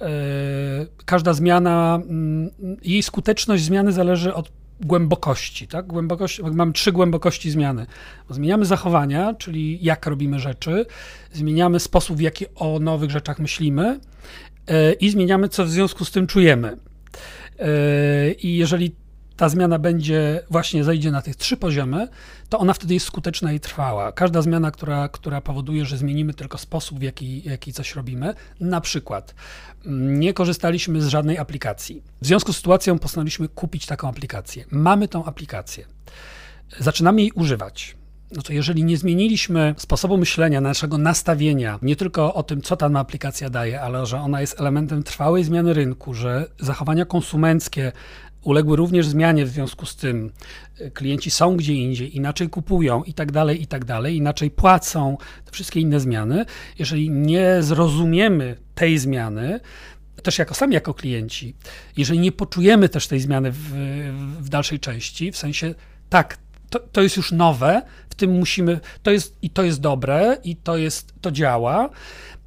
Yy, 0.00 0.06
każda 1.04 1.32
zmiana, 1.32 2.00
yy, 2.60 2.76
jej 2.84 3.02
skuteczność 3.02 3.64
zmiany 3.64 3.92
zależy 3.92 4.34
od 4.34 4.52
głębokości. 4.80 5.68
Tak? 5.68 5.86
Głębokość, 5.86 6.40
mam 6.52 6.72
trzy 6.72 6.92
głębokości 6.92 7.50
zmiany. 7.50 7.86
Zmieniamy 8.30 8.64
zachowania, 8.64 9.34
czyli 9.34 9.84
jak 9.84 10.06
robimy 10.06 10.40
rzeczy, 10.40 10.86
zmieniamy 11.32 11.80
sposób, 11.80 12.16
w 12.16 12.20
jaki 12.20 12.44
o 12.54 12.78
nowych 12.78 13.10
rzeczach 13.10 13.38
myślimy 13.38 14.00
i 15.00 15.10
zmieniamy, 15.10 15.48
co 15.48 15.64
w 15.64 15.70
związku 15.70 16.04
z 16.04 16.10
tym 16.10 16.26
czujemy. 16.26 16.76
E, 17.58 18.32
I 18.32 18.56
jeżeli 18.56 18.94
ta 19.36 19.48
zmiana 19.48 19.78
będzie 19.78 20.42
właśnie 20.50 20.84
zejdzie 20.84 21.10
na 21.10 21.22
tych 21.22 21.36
trzy 21.36 21.56
poziomy, 21.56 22.08
to 22.48 22.58
ona 22.58 22.74
wtedy 22.74 22.94
jest 22.94 23.06
skuteczna 23.06 23.52
i 23.52 23.60
trwała. 23.60 24.12
Każda 24.12 24.42
zmiana, 24.42 24.70
która, 24.70 25.08
która 25.08 25.40
powoduje, 25.40 25.84
że 25.84 25.96
zmienimy 25.96 26.34
tylko 26.34 26.58
sposób, 26.58 26.98
w 26.98 27.02
jaki, 27.02 27.48
jaki 27.48 27.72
coś 27.72 27.94
robimy, 27.94 28.34
na 28.60 28.80
przykład 28.80 29.34
mm, 29.86 30.20
nie 30.20 30.34
korzystaliśmy 30.34 31.02
z 31.02 31.06
żadnej 31.06 31.38
aplikacji. 31.38 32.02
W 32.22 32.26
związku 32.26 32.52
z 32.52 32.56
sytuacją 32.56 32.98
postanowiliśmy 32.98 33.48
kupić 33.48 33.86
taką 33.86 34.08
aplikację. 34.08 34.64
Mamy 34.70 35.08
tą 35.08 35.24
aplikację. 35.24 35.84
Zaczynamy 36.78 37.20
jej 37.20 37.32
używać 37.32 37.96
no 38.30 38.42
to 38.42 38.52
jeżeli 38.52 38.84
nie 38.84 38.96
zmieniliśmy 38.96 39.74
sposobu 39.78 40.16
myślenia, 40.16 40.60
naszego 40.60 40.98
nastawienia, 40.98 41.78
nie 41.82 41.96
tylko 41.96 42.34
o 42.34 42.42
tym, 42.42 42.62
co 42.62 42.76
ta 42.76 42.86
aplikacja 42.86 43.50
daje, 43.50 43.80
ale 43.80 44.06
że 44.06 44.20
ona 44.20 44.40
jest 44.40 44.60
elementem 44.60 45.02
trwałej 45.02 45.44
zmiany 45.44 45.74
rynku, 45.74 46.14
że 46.14 46.46
zachowania 46.60 47.04
konsumenckie 47.04 47.92
uległy 48.42 48.76
również 48.76 49.08
zmianie 49.08 49.44
w 49.44 49.48
związku 49.48 49.86
z 49.86 49.96
tym, 49.96 50.32
e, 50.78 50.90
klienci 50.90 51.30
są 51.30 51.56
gdzie 51.56 51.74
indziej, 51.74 52.16
inaczej 52.16 52.48
kupują 52.48 53.02
i 53.02 53.14
tak 53.14 53.32
dalej, 53.32 53.62
i 53.62 53.66
tak 53.66 53.84
dalej, 53.84 54.16
inaczej 54.16 54.50
płacą, 54.50 55.16
te 55.44 55.52
wszystkie 55.52 55.80
inne 55.80 56.00
zmiany. 56.00 56.44
Jeżeli 56.78 57.10
nie 57.10 57.62
zrozumiemy 57.62 58.56
tej 58.74 58.98
zmiany, 58.98 59.60
też 60.22 60.38
jako 60.38 60.54
sami 60.54 60.74
jako 60.74 60.94
klienci, 60.94 61.54
jeżeli 61.96 62.18
nie 62.18 62.32
poczujemy 62.32 62.88
też 62.88 63.06
tej 63.06 63.20
zmiany 63.20 63.52
w, 63.52 63.72
w 64.40 64.48
dalszej 64.48 64.80
części, 64.80 65.32
w 65.32 65.36
sensie 65.36 65.74
tak, 66.08 66.38
to, 66.70 66.80
to 66.80 67.02
jest 67.02 67.16
już 67.16 67.32
nowe, 67.32 67.82
w 68.10 68.14
tym 68.14 68.30
musimy, 68.30 68.80
to 69.02 69.10
jest 69.10 69.36
i 69.42 69.50
to 69.50 69.62
jest 69.62 69.80
dobre, 69.80 70.36
i 70.44 70.56
to 70.56 70.76
jest, 70.76 71.14
to 71.20 71.30
działa. 71.30 71.90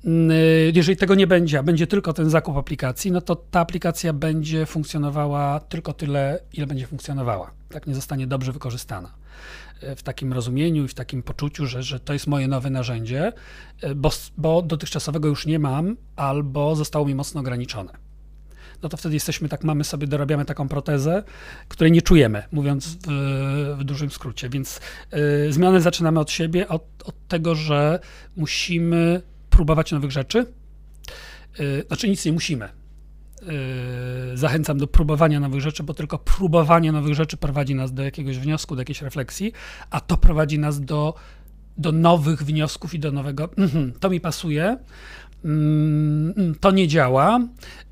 Mm, 0.06 0.32
jeżeli 0.74 0.98
tego 0.98 1.16
nie 1.16 1.28
będzie, 1.28 1.60
a 1.60 1.64
będzie 1.64 1.88
tylko 1.88 2.14
ten 2.14 2.30
zakup 2.30 2.58
aplikacji, 2.58 3.12
no 3.12 3.22
to 3.22 3.36
ta 3.36 3.60
aplikacja 3.60 4.14
będzie 4.14 4.66
funkcjonowała 4.66 5.60
tylko 5.60 5.94
tyle, 5.94 6.40
ile 6.54 6.68
będzie 6.68 6.88
funkcjonowała. 6.88 7.52
Tak 7.70 7.88
nie 7.88 7.96
zostanie 7.96 8.28
dobrze 8.28 8.52
wykorzystana 8.52 9.14
e, 9.82 9.96
w 9.96 10.04
takim 10.04 10.34
rozumieniu 10.34 10.86
i 10.86 10.88
w 10.88 10.94
takim 10.94 11.24
poczuciu, 11.24 11.66
że, 11.66 11.84
że 11.84 12.00
to 12.00 12.14
jest 12.14 12.28
moje 12.28 12.48
nowe 12.48 12.70
narzędzie, 12.70 13.34
e, 13.82 13.96
bo, 13.96 14.10
bo 14.38 14.62
dotychczasowego 14.62 15.28
już 15.28 15.46
nie 15.46 15.60
mam 15.60 15.98
albo 16.16 16.76
zostało 16.76 17.06
mi 17.06 17.16
mocno 17.16 17.42
ograniczone 17.42 18.09
no 18.84 18.90
to 18.90 18.98
wtedy 18.98 19.16
jesteśmy 19.16 19.50
tak, 19.50 19.64
mamy 19.64 19.84
sobie, 19.84 20.08
dorabiamy 20.08 20.46
taką 20.46 20.68
protezę, 20.68 21.24
której 21.68 21.92
nie 21.92 22.02
czujemy, 22.02 22.44
mówiąc 22.52 22.98
w, 23.08 23.76
w 23.80 23.84
dużym 23.84 24.12
skrócie. 24.12 24.50
Więc 24.50 24.80
y, 25.48 25.54
zmiany 25.54 25.82
zaczynamy 25.82 26.20
od 26.20 26.32
siebie, 26.32 26.68
od, 26.68 26.84
od 27.06 27.28
tego, 27.28 27.56
że 27.56 28.00
musimy 28.38 29.22
próbować 29.50 29.92
nowych 29.92 30.12
rzeczy. 30.12 30.46
Y, 31.60 31.84
znaczy 31.88 32.10
nic 32.10 32.26
nie 32.26 32.32
musimy. 32.32 32.70
Y, 34.34 34.38
zachęcam 34.38 34.78
do 34.78 34.88
próbowania 34.88 35.40
nowych 35.40 35.62
rzeczy, 35.62 35.84
bo 35.84 35.94
tylko 35.94 36.18
próbowanie 36.18 36.92
nowych 36.92 37.14
rzeczy 37.14 37.38
prowadzi 37.38 37.76
nas 37.76 37.94
do 37.94 38.04
jakiegoś 38.04 38.38
wniosku, 38.38 38.76
do 38.76 38.82
jakiejś 38.82 39.02
refleksji, 39.02 39.54
a 39.90 40.02
to 40.02 40.18
prowadzi 40.18 40.60
nas 40.60 40.82
do, 40.82 41.14
do 41.78 41.92
nowych 41.92 42.44
wniosków 42.44 42.94
i 42.94 43.00
do 43.00 43.12
nowego. 43.12 43.50
Mm, 43.58 43.94
to 44.00 44.10
mi 44.10 44.22
pasuje, 44.22 44.78
to 46.60 46.72
nie 46.72 46.88
działa, 46.88 47.40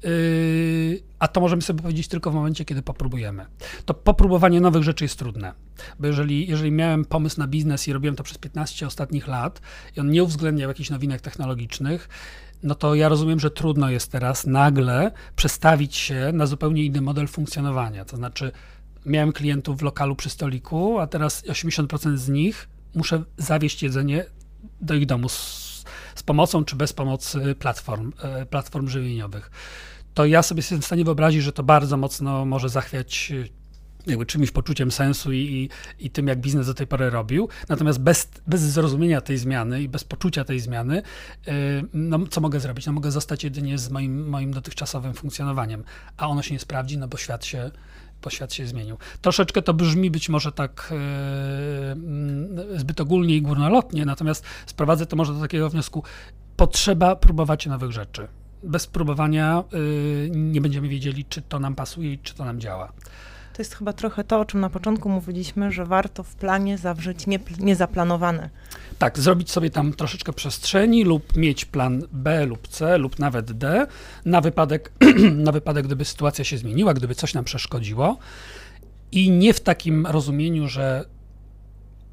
y, 0.05 1.03
a 1.19 1.27
to 1.27 1.41
możemy 1.41 1.61
sobie 1.61 1.81
powiedzieć 1.81 2.07
tylko 2.07 2.31
w 2.31 2.33
momencie, 2.33 2.65
kiedy 2.65 2.81
popróbujemy. 2.81 3.45
To 3.85 3.93
popróbowanie 3.93 4.61
nowych 4.61 4.83
rzeczy 4.83 5.03
jest 5.03 5.19
trudne, 5.19 5.53
bo 5.99 6.07
jeżeli, 6.07 6.47
jeżeli 6.47 6.71
miałem 6.71 7.05
pomysł 7.05 7.39
na 7.39 7.47
biznes 7.47 7.87
i 7.87 7.93
robiłem 7.93 8.15
to 8.15 8.23
przez 8.23 8.37
15 8.37 8.87
ostatnich 8.87 9.27
lat 9.27 9.61
i 9.97 9.99
on 9.99 10.11
nie 10.11 10.23
uwzględniał 10.23 10.69
jakichś 10.69 10.89
nowinek 10.89 11.21
technologicznych, 11.21 12.09
no 12.63 12.75
to 12.75 12.95
ja 12.95 13.09
rozumiem, 13.09 13.39
że 13.39 13.51
trudno 13.51 13.89
jest 13.89 14.11
teraz 14.11 14.45
nagle 14.45 15.11
przestawić 15.35 15.95
się 15.95 16.31
na 16.33 16.45
zupełnie 16.45 16.85
inny 16.85 17.01
model 17.01 17.27
funkcjonowania. 17.27 18.05
To 18.05 18.17
znaczy, 18.17 18.51
miałem 19.05 19.31
klientów 19.31 19.77
w 19.77 19.81
lokalu 19.81 20.15
przy 20.15 20.29
stoliku, 20.29 20.99
a 20.99 21.07
teraz 21.07 21.43
80% 21.45 22.17
z 22.17 22.29
nich 22.29 22.69
muszę 22.95 23.23
zawieźć 23.37 23.83
jedzenie 23.83 24.25
do 24.81 24.93
ich 24.93 25.05
domu 25.05 25.29
z 25.29 25.66
pomocą 26.27 26.65
czy 26.65 26.75
bez 26.75 26.93
pomocy 26.93 27.55
platform, 27.59 28.13
e, 28.21 28.45
platform 28.45 28.87
żywieniowych. 28.87 29.51
To 30.13 30.25
ja 30.25 30.43
sobie 30.43 30.59
jestem 30.59 30.81
w 30.81 30.85
stanie 30.85 31.03
wyobrazić, 31.05 31.43
że 31.43 31.51
to 31.51 31.63
bardzo 31.63 31.97
mocno 31.97 32.45
może 32.45 32.69
zachwiać 32.69 33.33
jakby 34.07 34.25
czymś 34.25 34.51
poczuciem 34.51 34.91
sensu 34.91 35.31
i, 35.31 35.37
i, 35.37 35.69
i, 36.05 36.09
tym, 36.09 36.27
jak 36.27 36.39
biznes 36.39 36.67
do 36.67 36.73
tej 36.73 36.87
pory 36.87 37.09
robił. 37.09 37.49
Natomiast 37.69 37.99
bez, 37.99 38.29
bez 38.47 38.61
zrozumienia 38.61 39.21
tej 39.21 39.37
zmiany 39.37 39.81
i 39.81 39.89
bez 39.89 40.03
poczucia 40.03 40.43
tej 40.43 40.59
zmiany, 40.59 41.01
yy, 41.47 41.53
no 41.93 42.19
co 42.29 42.41
mogę 42.41 42.59
zrobić? 42.59 42.85
No 42.85 42.93
mogę 42.93 43.11
zostać 43.11 43.43
jedynie 43.43 43.77
z 43.77 43.89
moim, 43.89 44.29
moim 44.29 44.53
dotychczasowym 44.53 45.13
funkcjonowaniem, 45.13 45.83
a 46.17 46.27
ono 46.27 46.41
się 46.41 46.53
nie 46.53 46.59
sprawdzi, 46.59 46.97
no 46.97 47.07
bo 47.07 47.17
świat 47.17 47.45
się 47.45 47.71
bo 48.23 48.29
świat 48.29 48.53
się 48.53 48.67
zmienił. 48.67 48.97
Troszeczkę 49.21 49.61
to 49.61 49.73
brzmi 49.73 50.11
być 50.11 50.29
może 50.29 50.51
tak 50.51 50.93
yy, 52.69 52.79
zbyt 52.79 53.01
ogólnie 53.01 53.35
i 53.35 53.41
górnolotnie, 53.41 54.05
natomiast 54.05 54.45
sprowadzę 54.65 55.05
to 55.05 55.15
może 55.15 55.33
do 55.33 55.39
takiego 55.39 55.69
wniosku, 55.69 56.03
potrzeba 56.55 57.15
próbować 57.15 57.65
nowych 57.65 57.91
rzeczy. 57.91 58.27
Bez 58.63 58.87
próbowania 58.87 59.63
yy, 59.71 60.29
nie 60.31 60.61
będziemy 60.61 60.87
wiedzieli, 60.87 61.25
czy 61.25 61.41
to 61.41 61.59
nam 61.59 61.75
pasuje 61.75 62.13
i 62.13 62.19
czy 62.19 62.33
to 62.35 62.45
nam 62.45 62.59
działa. 62.59 62.93
To 63.57 63.61
jest 63.61 63.75
chyba 63.75 63.93
trochę 63.93 64.23
to, 64.23 64.39
o 64.39 64.45
czym 64.45 64.59
na 64.59 64.69
początku 64.69 65.09
mówiliśmy, 65.09 65.71
że 65.71 65.85
warto 65.85 66.23
w 66.23 66.35
planie 66.35 66.77
zawrzeć 66.77 67.27
nie, 67.27 67.39
niezaplanowane. 67.59 68.49
Tak, 68.99 69.19
zrobić 69.19 69.51
sobie 69.51 69.69
tam 69.69 69.93
troszeczkę 69.93 70.33
przestrzeni 70.33 71.03
lub 71.03 71.37
mieć 71.37 71.65
plan 71.65 72.03
B 72.11 72.45
lub 72.45 72.67
C 72.67 72.97
lub 72.97 73.19
nawet 73.19 73.51
D 73.51 73.87
na 74.25 74.41
wypadek, 74.41 74.91
na 75.45 75.51
wypadek, 75.51 75.85
gdyby 75.85 76.05
sytuacja 76.05 76.43
się 76.45 76.57
zmieniła, 76.57 76.93
gdyby 76.93 77.15
coś 77.15 77.33
nam 77.33 77.43
przeszkodziło. 77.43 78.17
I 79.11 79.31
nie 79.31 79.53
w 79.53 79.59
takim 79.59 80.07
rozumieniu, 80.07 80.67
że 80.67 81.05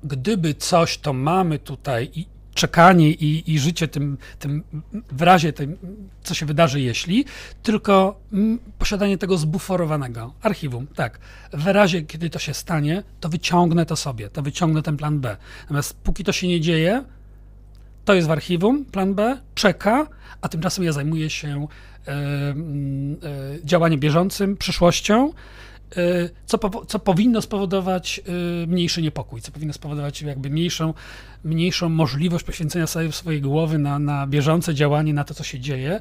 gdyby 0.05 0.55
coś, 0.55 0.99
to 0.99 1.13
mamy 1.13 1.59
tutaj 1.59 2.11
i 2.15 2.27
czekanie 2.55 3.11
i, 3.11 3.53
i 3.53 3.59
życie 3.59 3.89
tym, 3.89 4.19
tym 4.39 4.63
w 5.13 5.23
razie 5.23 5.53
tym, 5.53 5.77
co 6.23 6.35
się 6.35 6.47
wydarzy, 6.47 6.81
jeśli, 6.81 7.25
tylko 7.63 8.21
mm, 8.33 8.59
posiadanie 8.79 9.19
tego 9.19 9.39
zbuforowanego 9.39 10.35
archiwum. 10.43 10.87
Tak, 10.95 11.19
w 11.53 11.67
razie, 11.67 12.03
kiedy 12.03 12.31
to 12.31 12.39
się 12.39 12.55
stanie, 12.55 13.03
to 13.21 13.29
wyciągnę 13.29 13.87
to 13.87 13.97
sobie, 13.97 14.29
to 14.29 14.43
wyciągnę 14.43 14.83
ten 14.83 14.97
plan 14.97 15.21
B. 15.21 15.37
Natomiast 15.63 15.97
póki 15.97 16.25
to 16.25 16.33
się 16.33 16.49
nie 16.49 16.61
dzieje, 16.61 17.05
to 18.05 18.15
jest 18.15 18.29
w 18.29 18.31
archiwum, 18.31 18.85
plan 18.85 19.15
B, 19.15 19.41
czeka, 19.55 20.07
a 20.41 20.49
tymczasem 20.49 20.85
ja 20.85 20.93
zajmuję 20.93 21.31
się 21.31 21.67
e, 22.07 22.13
e, 22.13 22.55
działaniem 23.65 24.01
bieżącym, 24.01 24.57
przyszłością, 24.57 25.31
Y, 25.31 25.74
co, 26.47 26.59
po, 26.59 26.87
co 26.87 26.99
powinno 26.99 27.43
spowodować 27.43 28.21
y, 28.63 28.67
mniejszy 28.67 29.03
niepokój, 29.03 29.41
co 29.41 29.53
powinno 29.53 29.73
spowodować 29.73 30.23
jakby 30.23 30.51
mniejszą, 30.51 30.95
mniejszą 31.45 31.89
możliwość 31.89 32.45
poświęcenia 32.45 32.87
sobie 32.87 33.13
swojej 33.13 33.41
głowy 33.41 33.79
na, 33.79 33.99
na 33.99 34.27
bieżące 34.27 34.75
działanie, 34.75 35.15
na 35.15 35.25
to, 35.25 35.35
co 35.35 35.45
się 35.45 35.61
dzieje, 35.61 36.01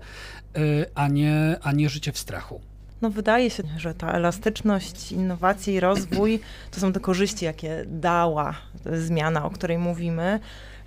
y, 0.58 0.86
a 0.96 1.08
nie, 1.08 1.56
a 1.62 1.72
nie 1.72 1.90
życie 1.90 2.12
w 2.12 2.18
strachu. 2.18 2.62
No 3.02 3.10
wydaje 3.10 3.50
się, 3.50 3.64
że 3.78 3.94
ta 3.94 4.12
elastyczność, 4.12 5.12
innowacje 5.12 5.74
i 5.74 5.80
rozwój 5.80 6.40
to 6.72 6.80
są 6.80 6.94
te 6.94 7.00
korzyści, 7.00 7.46
jakie 7.46 7.86
dała 7.88 8.56
zmiana, 8.86 9.46
o 9.46 9.50
której 9.50 9.78
mówimy, 9.78 10.40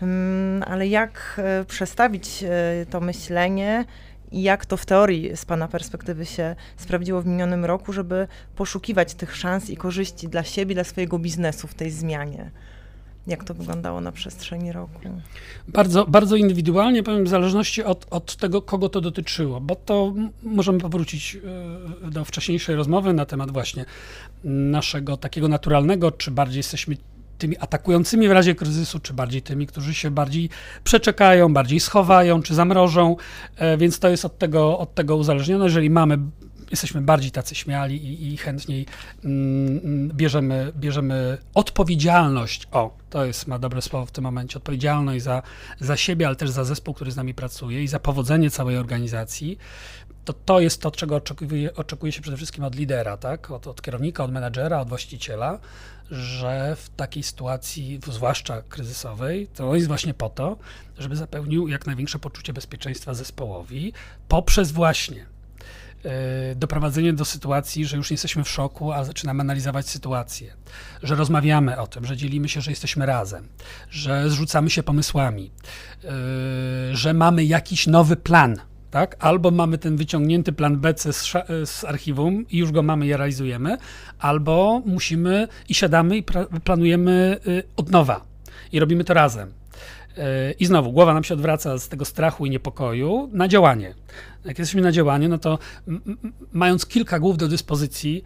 mm, 0.03 0.63
ale 0.67 0.89
jak 0.89 1.41
przestawić 1.69 2.45
to 2.91 3.01
myślenie 3.01 3.85
i 4.37 4.43
jak 4.43 4.67
to 4.67 4.77
w 4.77 4.87
teorii 4.87 5.37
z 5.37 5.45
Pana 5.45 5.69
perspektywy 5.69 6.27
się 6.27 6.57
sprawdziło 6.77 7.23
w 7.23 7.27
minionym 7.27 7.65
roku, 7.65 7.93
żeby 7.93 8.29
poszukiwać 8.57 9.15
tych 9.15 9.37
szans 9.37 9.71
i 9.71 9.77
korzyści 9.77 10.29
dla 10.29 10.45
siebie, 10.45 10.75
dla 10.75 10.85
swojego 10.85 11.19
biznesu 11.19 11.67
w 11.67 11.75
tej 11.75 11.91
zmianie? 11.91 12.51
Jak 13.27 13.45
to 13.45 13.55
wyglądało 13.55 14.01
na 14.01 14.13
przestrzeni 14.13 14.73
roku? 14.73 15.01
Bardzo, 15.69 16.07
bardzo 16.07 16.37
indywidualnie, 16.37 17.03
powiem, 17.03 17.25
w 17.25 17.29
zależności 17.29 17.85
od, 17.85 18.07
od 18.11 18.37
tego, 18.37 18.63
kogo 18.63 18.89
to 18.89 19.01
dotyczyło, 19.01 19.61
bo 19.61 19.77
to 19.77 20.15
możemy 20.43 20.81
powrócić 20.81 21.39
e, 22.07 22.11
do 22.11 22.25
wcześniejszej 22.25 22.77
rozmowy 22.77 23.13
na 23.13 23.27
temat 23.27 23.51
właśnie 23.51 23.85
naszego 24.45 25.17
takiego 25.17 25.49
naturalnego, 25.49 26.11
czy 26.13 26.31
bardziej 26.31 26.59
jesteśmy 26.59 26.97
tymi 27.39 27.59
atakującymi 27.59 28.29
w 28.29 28.33
razie 28.33 28.55
kryzysu, 28.55 28.99
czy 28.99 29.15
bardziej 29.15 29.43
tymi, 29.43 29.67
którzy 29.67 29.95
się 29.95 30.11
bardziej 30.11 30.51
przeczekają, 30.85 31.53
bardziej 31.53 31.81
schowają, 31.81 32.43
czy 32.43 32.55
zamrożą, 32.55 33.17
e, 33.57 33.77
więc 33.77 33.99
to 33.99 34.09
jest 34.09 34.25
od 34.25 34.39
tego, 34.39 34.79
od 34.79 34.95
tego 34.95 35.17
uzależnione. 35.17 35.65
Jeżeli 35.65 35.91
mamy 35.91 36.19
jesteśmy 36.71 37.03
bardziej 37.03 37.31
tacy 37.31 37.55
śmiali 37.55 37.97
i, 37.97 38.33
i 38.33 38.37
chętniej 38.37 38.87
mm, 39.25 39.81
mm, 39.85 40.09
bierzemy, 40.09 40.73
bierzemy 40.77 41.39
odpowiedzialność, 41.55 42.69
o, 42.73 42.97
to 43.11 43.25
jest, 43.25 43.47
ma 43.47 43.59
dobre 43.59 43.83
słowo 43.83 44.07
w 44.07 44.11
tym 44.11 44.25
momencie, 44.25 44.57
odpowiedzialność 44.57 45.25
za, 45.25 45.43
za 45.81 45.97
siebie, 45.97 46.27
ale 46.27 46.37
też 46.37 46.51
za 46.51 46.65
zespół, 46.65 46.95
który 46.95 47.11
z 47.11 47.17
nami 47.17 47.35
pracuje 47.35 47.83
i 47.83 47.89
za 47.89 48.01
powodzenie 48.01 48.51
całej 48.51 48.77
organizacji, 48.77 49.59
to 50.27 50.33
to 50.33 50.61
jest 50.61 50.83
to, 50.83 50.91
czego 50.91 51.17
oczekuje, 51.17 51.75
oczekuje 51.75 52.13
się 52.13 52.23
przede 52.23 52.37
wszystkim 52.37 52.65
od 52.65 52.75
lidera, 52.75 53.17
tak? 53.17 53.51
od, 53.51 53.67
od 53.67 53.83
kierownika, 53.83 54.25
od 54.25 54.33
menadżera, 54.33 54.81
od 54.81 54.89
właściciela, 54.89 55.59
że 56.11 56.77
w 56.77 56.89
takiej 56.89 57.23
sytuacji, 57.23 58.01
zwłaszcza 58.07 58.63
kryzysowej, 58.63 59.49
to 59.55 59.75
jest 59.75 59.89
właśnie 59.89 60.15
po 60.15 60.29
to, 60.29 60.57
żeby 60.99 61.17
zapewnił 61.17 61.69
jak 61.69 61.87
największe 61.87 62.19
poczucie 62.19 62.53
bezpieczeństwa 62.53 63.15
zespołowi 63.15 63.93
poprzez 64.29 64.73
właśnie 64.73 65.27
e, 66.05 66.55
doprowadzenie 66.55 67.13
do 67.13 67.25
sytuacji, 67.25 67.87
że 67.87 67.97
już 67.97 68.11
nie 68.11 68.15
jesteśmy 68.15 68.45
w 68.45 68.49
szoku, 68.49 68.93
a 68.93 69.05
zaczynamy 69.05 69.41
analizować 69.41 69.89
sytuację, 69.89 70.55
że 71.03 71.15
rozmawiamy 71.15 71.81
o 71.81 71.87
tym, 71.87 72.07
że 72.07 72.17
dzielimy 72.17 72.49
się, 72.49 72.61
że 72.61 72.71
jesteśmy 72.71 73.07
razem, 73.07 73.49
że 73.91 74.31
zrzucamy 74.31 74.71
się 74.71 74.83
pomysłami, 74.83 75.51
e, 76.05 76.11
że 76.97 77.15
mamy 77.15 77.45
jakiś 77.45 77.87
nowy 77.87 78.17
plan 78.17 78.61
tak? 78.91 79.17
Albo 79.19 79.51
mamy 79.51 79.79
ten 79.79 79.97
wyciągnięty 79.97 80.53
plan 80.53 80.77
B 80.77 80.95
z, 80.97 81.33
z 81.65 81.85
archiwum 81.85 82.45
i 82.51 82.59
już 82.59 82.73
go 82.73 82.83
mamy 82.83 83.07
i 83.07 83.13
realizujemy, 83.13 83.79
albo 84.19 84.83
musimy 84.87 85.49
i 85.69 85.75
siadamy 85.75 86.17
i 86.17 86.25
planujemy 86.65 87.37
y, 87.47 87.63
od 87.77 87.91
nowa 87.91 88.21
i 88.73 88.81
robimy 88.81 89.05
to 89.05 89.15
razem. 89.15 89.53
I 90.59 90.67
znowu, 90.67 90.93
głowa 90.93 91.15
nam 91.15 91.25
się 91.25 91.35
odwraca 91.35 91.79
z 91.79 91.89
tego 91.89 92.05
strachu 92.05 92.47
i 92.47 92.51
niepokoju 92.51 93.31
na 93.33 93.49
działanie. 93.49 93.95
Jak 94.45 94.59
jesteśmy 94.59 94.83
na 94.83 94.93
działaniu, 94.93 95.29
no 95.29 95.39
to 95.39 95.59
mając 96.53 96.87
kilka 96.87 97.19
głów 97.19 97.39
do 97.39 97.49
dyspozycji, 97.49 98.25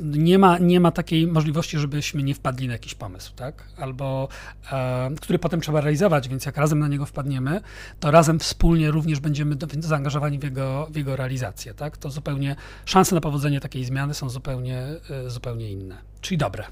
nie 0.00 0.38
ma, 0.38 0.58
nie 0.58 0.80
ma 0.80 0.90
takiej 0.90 1.26
możliwości, 1.26 1.78
żebyśmy 1.78 2.22
nie 2.22 2.34
wpadli 2.34 2.66
na 2.66 2.72
jakiś 2.72 2.94
pomysł, 2.94 3.32
tak? 3.36 3.64
Albo 3.76 4.28
e, 4.72 5.10
który 5.20 5.38
potem 5.38 5.60
trzeba 5.60 5.80
realizować, 5.80 6.28
więc 6.28 6.46
jak 6.46 6.56
razem 6.56 6.78
na 6.78 6.88
niego 6.88 7.06
wpadniemy, 7.06 7.60
to 8.00 8.10
razem 8.10 8.38
wspólnie 8.38 8.90
również 8.90 9.20
będziemy 9.20 9.56
do, 9.56 9.66
zaangażowani 9.80 10.38
w 10.38 10.42
jego, 10.42 10.86
w 10.90 10.96
jego 10.96 11.16
realizację, 11.16 11.74
tak? 11.74 11.96
To 11.96 12.10
zupełnie 12.10 12.56
szanse 12.84 13.14
na 13.14 13.20
powodzenie 13.20 13.60
takiej 13.60 13.84
zmiany 13.84 14.14
są 14.14 14.28
zupełnie, 14.28 14.78
e, 15.26 15.30
zupełnie 15.30 15.70
inne, 15.70 15.98
czyli 16.20 16.38
dobre. 16.38 16.64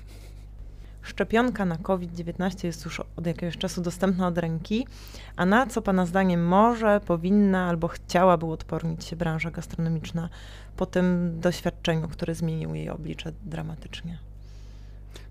Szczepionka 1.11 1.65
na 1.65 1.77
COVID-19 1.77 2.65
jest 2.65 2.85
już 2.85 3.01
od 3.01 3.27
jakiegoś 3.27 3.57
czasu 3.57 3.83
dostępna 3.83 4.27
od 4.27 4.39
ręki. 4.39 4.87
A 5.37 5.47
na 5.47 5.67
co 5.67 5.83
Pana 5.83 6.07
zdaniem 6.07 6.47
może, 6.47 7.01
powinna 7.07 7.69
albo 7.69 7.89
chciałaby 7.89 8.47
odpornić 8.47 9.05
się 9.05 9.17
branża 9.17 9.51
gastronomiczna 9.51 10.29
po 10.77 10.87
tym 10.87 11.37
doświadczeniu, 11.41 12.09
które 12.09 12.35
zmienił 12.35 12.75
jej 12.75 12.91
oblicze 12.91 13.33
dramatycznie? 13.43 14.19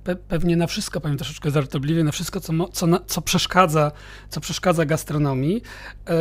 Pe 0.04 0.16
pewnie 0.16 0.58
na 0.58 0.68
wszystko, 0.68 1.02
powiem 1.02 1.18
troszeczkę 1.18 1.52
żartobliwie, 1.52 2.04
na 2.04 2.12
wszystko, 2.12 2.40
co, 2.40 2.54
co, 2.68 2.88
na, 2.88 3.00
co, 3.08 3.22
przeszkadza, 3.22 3.92
co 4.30 4.42
przeszkadza 4.42 4.86
gastronomii, 4.86 5.54
yy, 6.08 6.14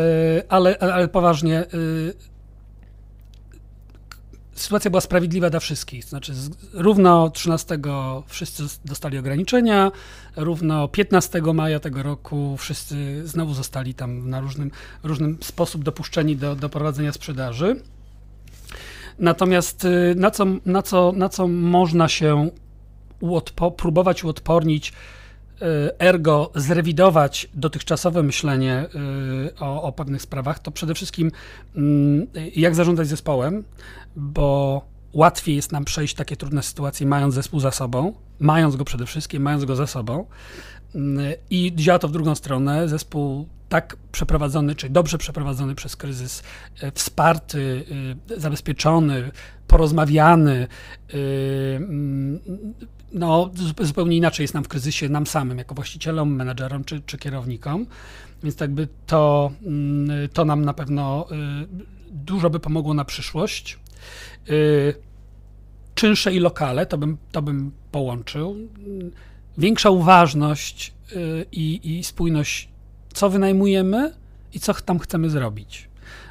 ale, 0.49 0.79
ale 0.79 1.09
poważnie. 1.09 1.65
Yy, 1.73 2.38
sytuacja 4.59 4.91
była 4.91 5.01
sprawiedliwa 5.01 5.51
dla 5.51 5.61
wszystkich. 5.61 6.05
Znaczy, 6.05 6.35
z, 6.35 6.51
równo 6.73 7.31
13 7.31 7.79
wszyscy 8.27 8.63
dostali 8.85 9.19
ograniczenia, 9.19 9.93
równo 10.37 10.89
15 10.89 11.43
maja 11.55 11.81
tego 11.81 12.03
roku 12.03 12.57
wszyscy 12.57 13.27
znowu 13.29 13.55
zostali 13.55 13.95
tam 13.95 14.31
na 14.31 14.41
różnym, 14.41 14.71
różnym 15.03 15.39
sposób 15.43 15.85
dopuszczeni 15.85 16.37
do, 16.37 16.57
do 16.57 16.69
prowadzenia 16.69 17.13
sprzedaży. 17.13 17.83
Natomiast 19.19 19.85
y, 19.85 20.15
na 20.17 20.31
co, 20.31 20.47
na 20.67 20.83
co, 20.83 21.13
na 21.13 21.29
co 21.29 21.49
można 21.49 22.09
się 22.09 22.51
uodpo 23.21 23.71
próbować 23.71 24.25
uodpornić, 24.25 24.93
ergo 25.99 26.51
zrewidować 26.55 27.49
dotychczasowe 27.55 28.23
myślenie 28.23 28.87
y, 29.49 29.59
o, 29.61 29.83
o 29.83 29.93
pewnych 29.93 30.23
sprawach, 30.23 30.59
to 30.59 30.71
przede 30.71 30.95
wszystkim 30.95 31.31
mm, 31.77 32.27
jak 32.57 32.75
zarządzać 32.75 33.09
zespołem, 33.09 33.65
bo 34.17 34.83
łatwiej 35.13 35.57
jest 35.57 35.73
nam 35.73 35.85
przejść 35.85 36.15
takie 36.15 36.37
trudne 36.37 36.63
sytuacje, 36.63 37.07
mając 37.07 37.35
zespół 37.35 37.61
za 37.61 37.71
sobą, 37.71 38.13
mając 38.41 38.77
go 38.77 38.85
przede 38.85 39.07
wszystkim, 39.07 39.43
mając 39.43 39.65
go 39.65 39.77
za 39.77 39.87
sobą. 39.87 40.27
Mm, 40.95 41.33
I 41.51 41.73
działa 41.77 41.99
to 41.99 42.09
w 42.09 42.13
drugą 42.13 42.35
stronę. 42.35 42.89
Zespół 42.89 43.49
tak 43.69 43.97
przeprowadzony, 44.13 44.75
czy 44.75 44.89
dobrze 44.89 45.19
przeprowadzony 45.19 45.75
przez 45.75 45.97
kryzys, 45.97 46.43
wsparty, 46.95 47.85
zabezpieczony, 48.37 49.31
porozmawiany, 49.67 50.67
mm, 51.77 52.41
no, 53.13 53.51
zupełnie 53.81 54.17
inaczej 54.17 54.45
jest 54.45 54.55
nam 54.55 54.65
w 54.65 54.69
kryzysie, 54.69 55.09
nam 55.09 55.27
samym, 55.27 55.59
jako 55.59 55.75
właścicielom, 55.75 56.35
menedżerom 56.35 56.85
czy, 56.85 57.01
czy 57.07 57.19
kierownikom. 57.19 57.87
Więc 58.43 58.57
tak 58.57 58.71
by 58.71 58.89
to, 59.07 59.53
mm, 59.63 60.29
to 60.29 60.45
nam 60.45 60.65
na 60.65 60.75
pewno 60.75 61.27
dużo 62.11 62.51
by 62.51 62.61
pomogło 62.61 62.95
na 62.95 63.05
przyszłość. 63.05 63.79
Czynsze 65.95 66.35
i 66.35 66.39
lokale, 66.39 66.87
to 66.87 66.99
bym, 66.99 67.17
to 67.33 67.43
bym 67.43 67.73
połączył. 67.93 68.57
Większa 69.59 69.91
uważność 69.91 70.95
i, 71.53 71.99
i 71.99 72.05
spójność 72.05 72.69
co 73.13 73.31
wynajmujemy 73.31 74.15
i 74.55 74.61
co 74.61 74.75
tam 74.75 74.99
chcemy 74.99 75.31
zrobić. 75.31 75.89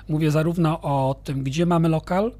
Mówię 0.09 0.31
zarówno 0.31 0.81
o 0.81 1.15
tym, 1.23 1.43
gdzie 1.43 1.65
mamy 1.65 1.89
lokal. 1.89 2.31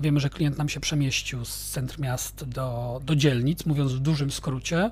Wiemy, 0.00 0.20
że 0.20 0.30
klient 0.30 0.58
nam 0.58 0.68
się 0.68 0.80
przemieścił 0.80 1.44
z 1.44 1.70
centrum 1.70 2.04
miast 2.04 2.44
do, 2.44 3.00
do 3.04 3.16
dzielnic, 3.16 3.66
mówiąc 3.66 3.92
w 3.92 3.98
dużym 3.98 4.30
skrócie. 4.30 4.90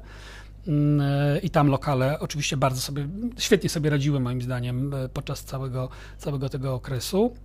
Mm, 0.66 1.42
I 1.42 1.50
tam 1.50 1.68
lokale 1.68 2.18
oczywiście 2.20 2.56
bardzo 2.56 2.80
sobie, 2.80 3.08
świetnie 3.38 3.70
sobie 3.70 3.90
radziły 3.90 4.20
moim 4.20 4.42
zdaniem 4.42 4.92
podczas 5.14 5.44
całego, 5.44 5.88
całego 6.18 6.48
tego 6.48 6.74
okresu. 6.74 7.36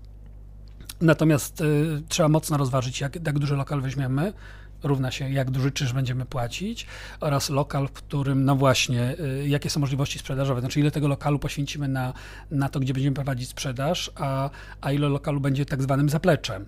Natomiast 1.01 1.61
y, 1.61 2.01
trzeba 2.09 2.29
mocno 2.29 2.57
rozważyć, 2.57 3.01
jak, 3.01 3.15
jak 3.15 3.39
duży 3.39 3.55
lokal 3.55 3.81
weźmiemy, 3.81 4.33
równa 4.83 5.11
się, 5.11 5.29
jak 5.31 5.51
duży 5.51 5.71
czynsz 5.71 5.93
będziemy 5.93 6.25
płacić 6.25 6.87
oraz 7.19 7.49
lokal, 7.49 7.87
w 7.87 7.91
którym, 7.91 8.45
no 8.45 8.55
właśnie, 8.55 9.15
y, 9.19 9.47
jakie 9.47 9.69
są 9.69 9.79
możliwości 9.79 10.19
sprzedażowe, 10.19 10.61
znaczy 10.61 10.79
ile 10.79 10.91
tego 10.91 11.07
lokalu 11.07 11.39
poświęcimy 11.39 11.87
na, 11.87 12.13
na 12.51 12.69
to, 12.69 12.79
gdzie 12.79 12.93
będziemy 12.93 13.15
prowadzić 13.15 13.49
sprzedaż, 13.49 14.11
a, 14.15 14.49
a 14.81 14.91
ile 14.91 15.09
lokalu 15.09 15.39
będzie 15.39 15.65
tak 15.65 15.83
zwanym 15.83 16.09
zapleczem. 16.09 16.65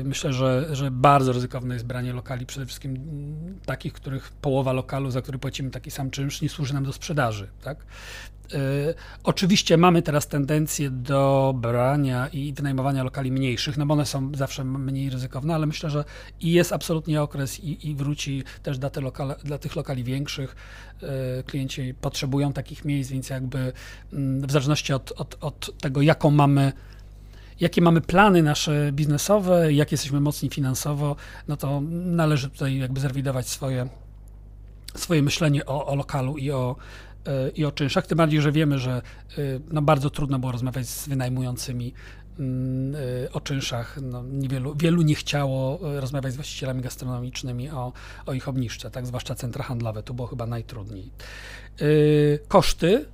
Y, 0.00 0.04
myślę, 0.04 0.32
że, 0.32 0.68
że 0.72 0.90
bardzo 0.90 1.32
ryzykowne 1.32 1.74
jest 1.74 1.86
branie 1.86 2.12
lokali, 2.12 2.46
przede 2.46 2.66
wszystkim 2.66 2.98
takich, 3.66 3.92
których 3.92 4.32
połowa 4.32 4.72
lokalu, 4.72 5.10
za 5.10 5.22
który 5.22 5.38
płacimy 5.38 5.70
taki 5.70 5.90
sam 5.90 6.10
czynsz, 6.10 6.42
nie 6.42 6.48
służy 6.48 6.74
nam 6.74 6.84
do 6.84 6.92
sprzedaży. 6.92 7.48
Tak? 7.62 7.86
Y, 8.52 8.94
oczywiście 9.24 9.76
mamy 9.76 10.02
teraz 10.02 10.28
tendencję 10.28 10.90
do 10.90 11.54
brania 11.56 12.28
i 12.28 12.52
wynajmowania 12.52 13.02
lokali 13.02 13.32
mniejszych, 13.32 13.76
no 13.76 13.86
bo 13.86 13.94
one 13.94 14.06
są 14.06 14.32
zawsze 14.34 14.64
mniej 14.64 15.10
ryzykowne, 15.10 15.54
ale 15.54 15.66
myślę, 15.66 15.90
że 15.90 16.04
i 16.40 16.52
jest 16.52 16.72
absolutnie 16.72 17.22
okres 17.22 17.60
i, 17.60 17.88
i 17.88 17.94
wróci 17.94 18.44
też 18.62 18.78
dla, 18.78 18.90
te 18.90 19.00
lokale, 19.00 19.36
dla 19.44 19.58
tych 19.58 19.76
lokali 19.76 20.04
większych. 20.04 20.56
Y, 21.02 21.42
klienci 21.42 21.94
potrzebują 22.00 22.52
takich 22.52 22.84
miejsc, 22.84 23.10
więc 23.10 23.30
jakby 23.30 23.72
mm, 24.12 24.46
w 24.46 24.52
zależności 24.52 24.92
od, 24.92 25.12
od, 25.12 25.36
od 25.40 25.78
tego, 25.78 26.02
jaką 26.02 26.30
mamy 26.30 26.72
jakie 27.60 27.82
mamy 27.82 28.00
plany 28.00 28.42
nasze 28.42 28.92
biznesowe, 28.92 29.72
jak 29.72 29.92
jesteśmy 29.92 30.20
mocni 30.20 30.50
finansowo, 30.50 31.16
no 31.48 31.56
to 31.56 31.82
należy 31.90 32.50
tutaj 32.50 32.78
jakby 32.78 33.00
zrewidować 33.00 33.48
swoje, 33.48 33.88
swoje 34.94 35.22
myślenie 35.22 35.66
o, 35.66 35.86
o 35.86 35.94
lokalu 35.94 36.38
i 36.38 36.50
o, 36.50 36.76
i 37.54 37.64
o 37.64 37.72
czynszach, 37.72 38.06
tym 38.06 38.18
bardziej, 38.18 38.40
że 38.40 38.52
wiemy, 38.52 38.78
że 38.78 39.02
y, 39.38 39.60
no, 39.70 39.82
bardzo 39.82 40.10
trudno 40.10 40.38
było 40.38 40.52
rozmawiać 40.52 40.88
z 40.88 41.08
wynajmującymi 41.08 41.94
mm, 42.38 42.94
y, 42.94 43.28
o 43.32 43.40
czynszach. 43.40 43.98
No, 44.02 44.22
niewielu, 44.22 44.74
wielu 44.74 45.02
nie 45.02 45.14
chciało 45.14 45.80
y, 45.96 46.00
rozmawiać 46.00 46.32
z 46.32 46.36
właścicielami 46.36 46.82
gastronomicznymi 46.82 47.70
o, 47.70 47.92
o 48.26 48.32
ich 48.32 48.48
obniżce, 48.48 48.90
tak, 48.90 49.06
zwłaszcza 49.06 49.34
centra 49.34 49.64
handlowe, 49.64 50.02
tu 50.02 50.14
było 50.14 50.28
chyba 50.28 50.46
najtrudniej. 50.46 51.10
Koszty. 52.48 53.06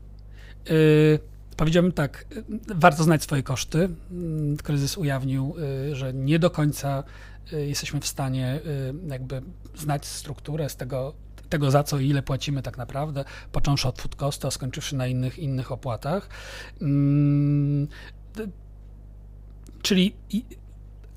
Powiedziałbym 1.56 1.92
tak, 1.92 2.26
warto 2.74 3.04
znać 3.04 3.22
swoje 3.22 3.42
koszty. 3.42 3.88
Mm, 4.10 4.56
kryzys 4.56 4.98
ujawnił, 4.98 5.54
że 5.92 6.14
nie 6.14 6.38
do 6.38 6.50
końca 6.50 7.04
jesteśmy 7.52 8.00
w 8.00 8.06
stanie 8.06 8.60
jakby 9.08 9.42
znać 9.74 10.06
strukturę 10.06 10.68
z 10.68 10.76
tego, 10.76 11.14
tego, 11.50 11.70
za 11.70 11.82
co 11.82 11.98
i 11.98 12.08
ile 12.08 12.22
płacimy 12.22 12.62
tak 12.62 12.78
naprawdę, 12.78 13.24
począwszy 13.52 13.88
od 13.88 14.02
food 14.02 14.44
a 14.44 14.50
skończywszy 14.50 14.96
na 14.96 15.06
innych, 15.06 15.38
innych 15.38 15.72
opłatach. 15.72 16.28
Hmm, 16.78 17.88
czyli 19.82 20.14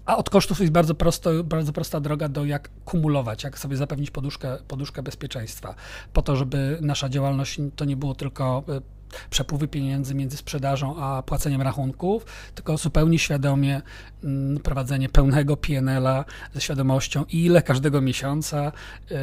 a 0.05 0.17
od 0.17 0.29
kosztów 0.29 0.59
jest 0.59 0.71
bardzo, 0.71 0.95
prosto, 0.95 1.43
bardzo 1.43 1.73
prosta 1.73 1.99
droga 1.99 2.29
do 2.29 2.45
jak 2.45 2.69
kumulować, 2.85 3.43
jak 3.43 3.59
sobie 3.59 3.77
zapewnić 3.77 4.11
poduszkę, 4.11 4.57
poduszkę 4.67 5.03
bezpieczeństwa, 5.03 5.75
po 6.13 6.21
to, 6.21 6.35
żeby 6.35 6.77
nasza 6.81 7.09
działalność 7.09 7.59
to 7.75 7.85
nie 7.85 7.97
było 7.97 8.15
tylko 8.15 8.63
e, 8.69 8.81
przepływy 9.29 9.67
pieniędzy 9.67 10.15
między 10.15 10.37
sprzedażą 10.37 10.95
a 10.97 11.23
płaceniem 11.23 11.61
rachunków, 11.61 12.25
tylko 12.55 12.77
zupełnie 12.77 13.19
świadomie 13.19 13.81
mm, 14.23 14.59
prowadzenie 14.59 15.09
pełnego 15.09 15.57
PNL-a 15.57 16.25
ze 16.53 16.61
świadomością, 16.61 17.25
ile 17.29 17.61
każdego 17.61 18.01
miesiąca 18.01 18.71
y, 19.11 19.15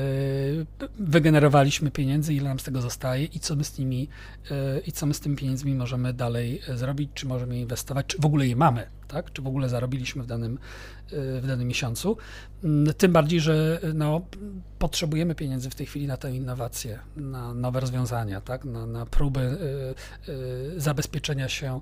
wygenerowaliśmy 0.99 1.91
pieniędzy, 1.91 2.35
ile 2.35 2.49
nam 2.49 2.61
z 2.61 2.63
tego 2.63 2.83
zostaje 2.83 3.25
i 3.25 3.41
co 3.41 3.57
my 3.57 3.65
z 3.65 3.79
nimi, 3.79 4.09
y, 4.51 4.81
i 4.87 4.93
co 4.93 5.07
my 5.07 5.15
z 5.15 5.21
tymi 5.21 5.37
pieniędzmi 5.37 5.75
możemy 5.75 6.13
dalej 6.13 6.63
zrobić, 6.75 7.11
czy 7.15 7.27
możemy 7.27 7.59
inwestować, 7.59 8.07
czy 8.07 8.19
w 8.21 8.27
ogóle 8.27 8.47
je 8.47 8.57
mamy 8.57 9.00
tak? 9.11 9.33
czy 9.33 9.43
w 9.43 9.47
ogóle 9.47 9.69
zarobiliśmy 9.69 10.23
w 10.23 10.27
danym, 10.27 10.59
y, 11.13 11.41
w 11.41 11.47
danym 11.47 11.69
miesiącu. 11.69 12.17
Mm, 12.65 12.95
tym 12.95 13.13
bardziej, 13.13 13.41
że 13.41 13.81
no, 13.95 14.21
potrzebujemy 14.79 15.35
pieniędzy 15.35 15.71
w 15.71 15.75
tej 15.75 15.87
chwili 15.87 16.07
na 16.07 16.17
tę 16.17 16.33
innowację, 16.33 16.99
na 17.17 17.55
nowe 17.55 17.81
rozwiązania, 17.81 18.41
tak? 18.41 18.65
na, 18.65 18.87
na 18.87 19.07
próby 19.07 19.41
y, 19.41 20.33
y, 20.33 20.81
zabezpieczenia 20.81 21.49
się 21.49 21.81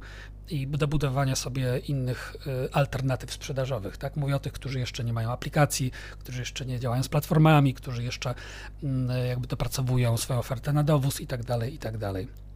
i 0.51 0.67
dobudowania 0.67 1.37
sobie 1.37 1.79
innych 1.79 2.37
alternatyw 2.73 3.33
sprzedażowych. 3.33 3.97
Tak? 3.97 4.17
Mówię 4.17 4.37
o 4.37 4.39
tych, 4.39 4.53
którzy 4.53 4.79
jeszcze 4.79 5.05
nie 5.05 5.13
mają 5.13 5.31
aplikacji, 5.31 5.93
którzy 6.19 6.39
jeszcze 6.39 6.67
nie 6.67 6.81
działają 6.81 7.03
z 7.03 7.09
platformami, 7.09 7.75
którzy 7.75 8.03
jeszcze 8.03 8.35
mm, 8.83 9.27
jakby 9.29 9.47
dopracowują 9.47 10.17
swoją 10.17 10.39
ofertę 10.39 10.73
na 10.73 10.85
dowóz 10.85 11.21
i 11.21 11.27
tak 11.27 11.45
dalej, 11.45 11.75
i 11.75 11.79
tak 11.79 11.99
dalej. 11.99 12.48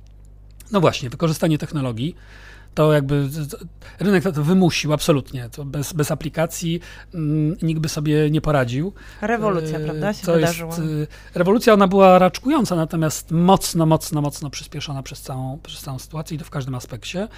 No 0.71 0.81
właśnie, 0.81 1.11
wykorzystanie 1.11 1.59
technologii 1.59 2.17
to 2.75 2.93
jakby 2.93 3.29
rynek 4.01 4.25
to 4.25 4.45
wymusił 4.45 4.93
absolutnie. 4.93 5.49
To 5.49 5.65
bez, 5.65 5.93
bez 5.93 6.11
aplikacji 6.11 6.81
mm, 7.15 7.57
nikt 7.63 7.81
by 7.81 7.89
sobie 7.89 8.31
nie 8.31 8.41
poradził. 8.41 8.93
Rewolucja, 9.21 9.79
E, 9.79 9.85
prawda, 9.85 10.13
się 10.13 10.27
to 10.27 10.33
wydarzyła. 10.33 10.71
Jest, 10.71 10.81
e, 11.35 11.39
rewolucja 11.39 11.73
ona 11.73 11.89
była 11.89 12.19
raczkująca, 12.19 12.77
natomiast 12.77 13.31
mocno, 13.31 13.87
mocno, 13.87 14.21
mocno 14.21 14.51
przyspieszona 14.51 15.03
przez 15.03 15.21
całą, 15.21 15.59
przez 15.63 15.81
całą 15.81 15.99
sytuację 15.99 16.35
i 16.35 16.39
to 16.39 16.45
w 16.45 16.51
każdym 16.51 16.75
aspekcie. 16.75 17.29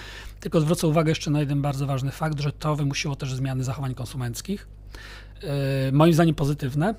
Tylko 0.40 0.60
zwrócę 0.60 0.86
uwagę 0.86 1.10
jeszcze 1.10 1.30
na 1.30 1.40
jeden 1.40 1.62
bardzo 1.62 1.86
ważny 1.86 2.10
fakt, 2.10 2.40
że 2.40 2.52
to 2.52 2.76
wymusiło 2.76 3.16
też 3.16 3.34
zmiany 3.34 3.64
zachowań 3.64 3.94
konsumenckich. 3.94 4.68
E, 5.42 5.92
moim 5.92 6.14
zdaniem 6.14 6.34
pozytywne, 6.34 6.94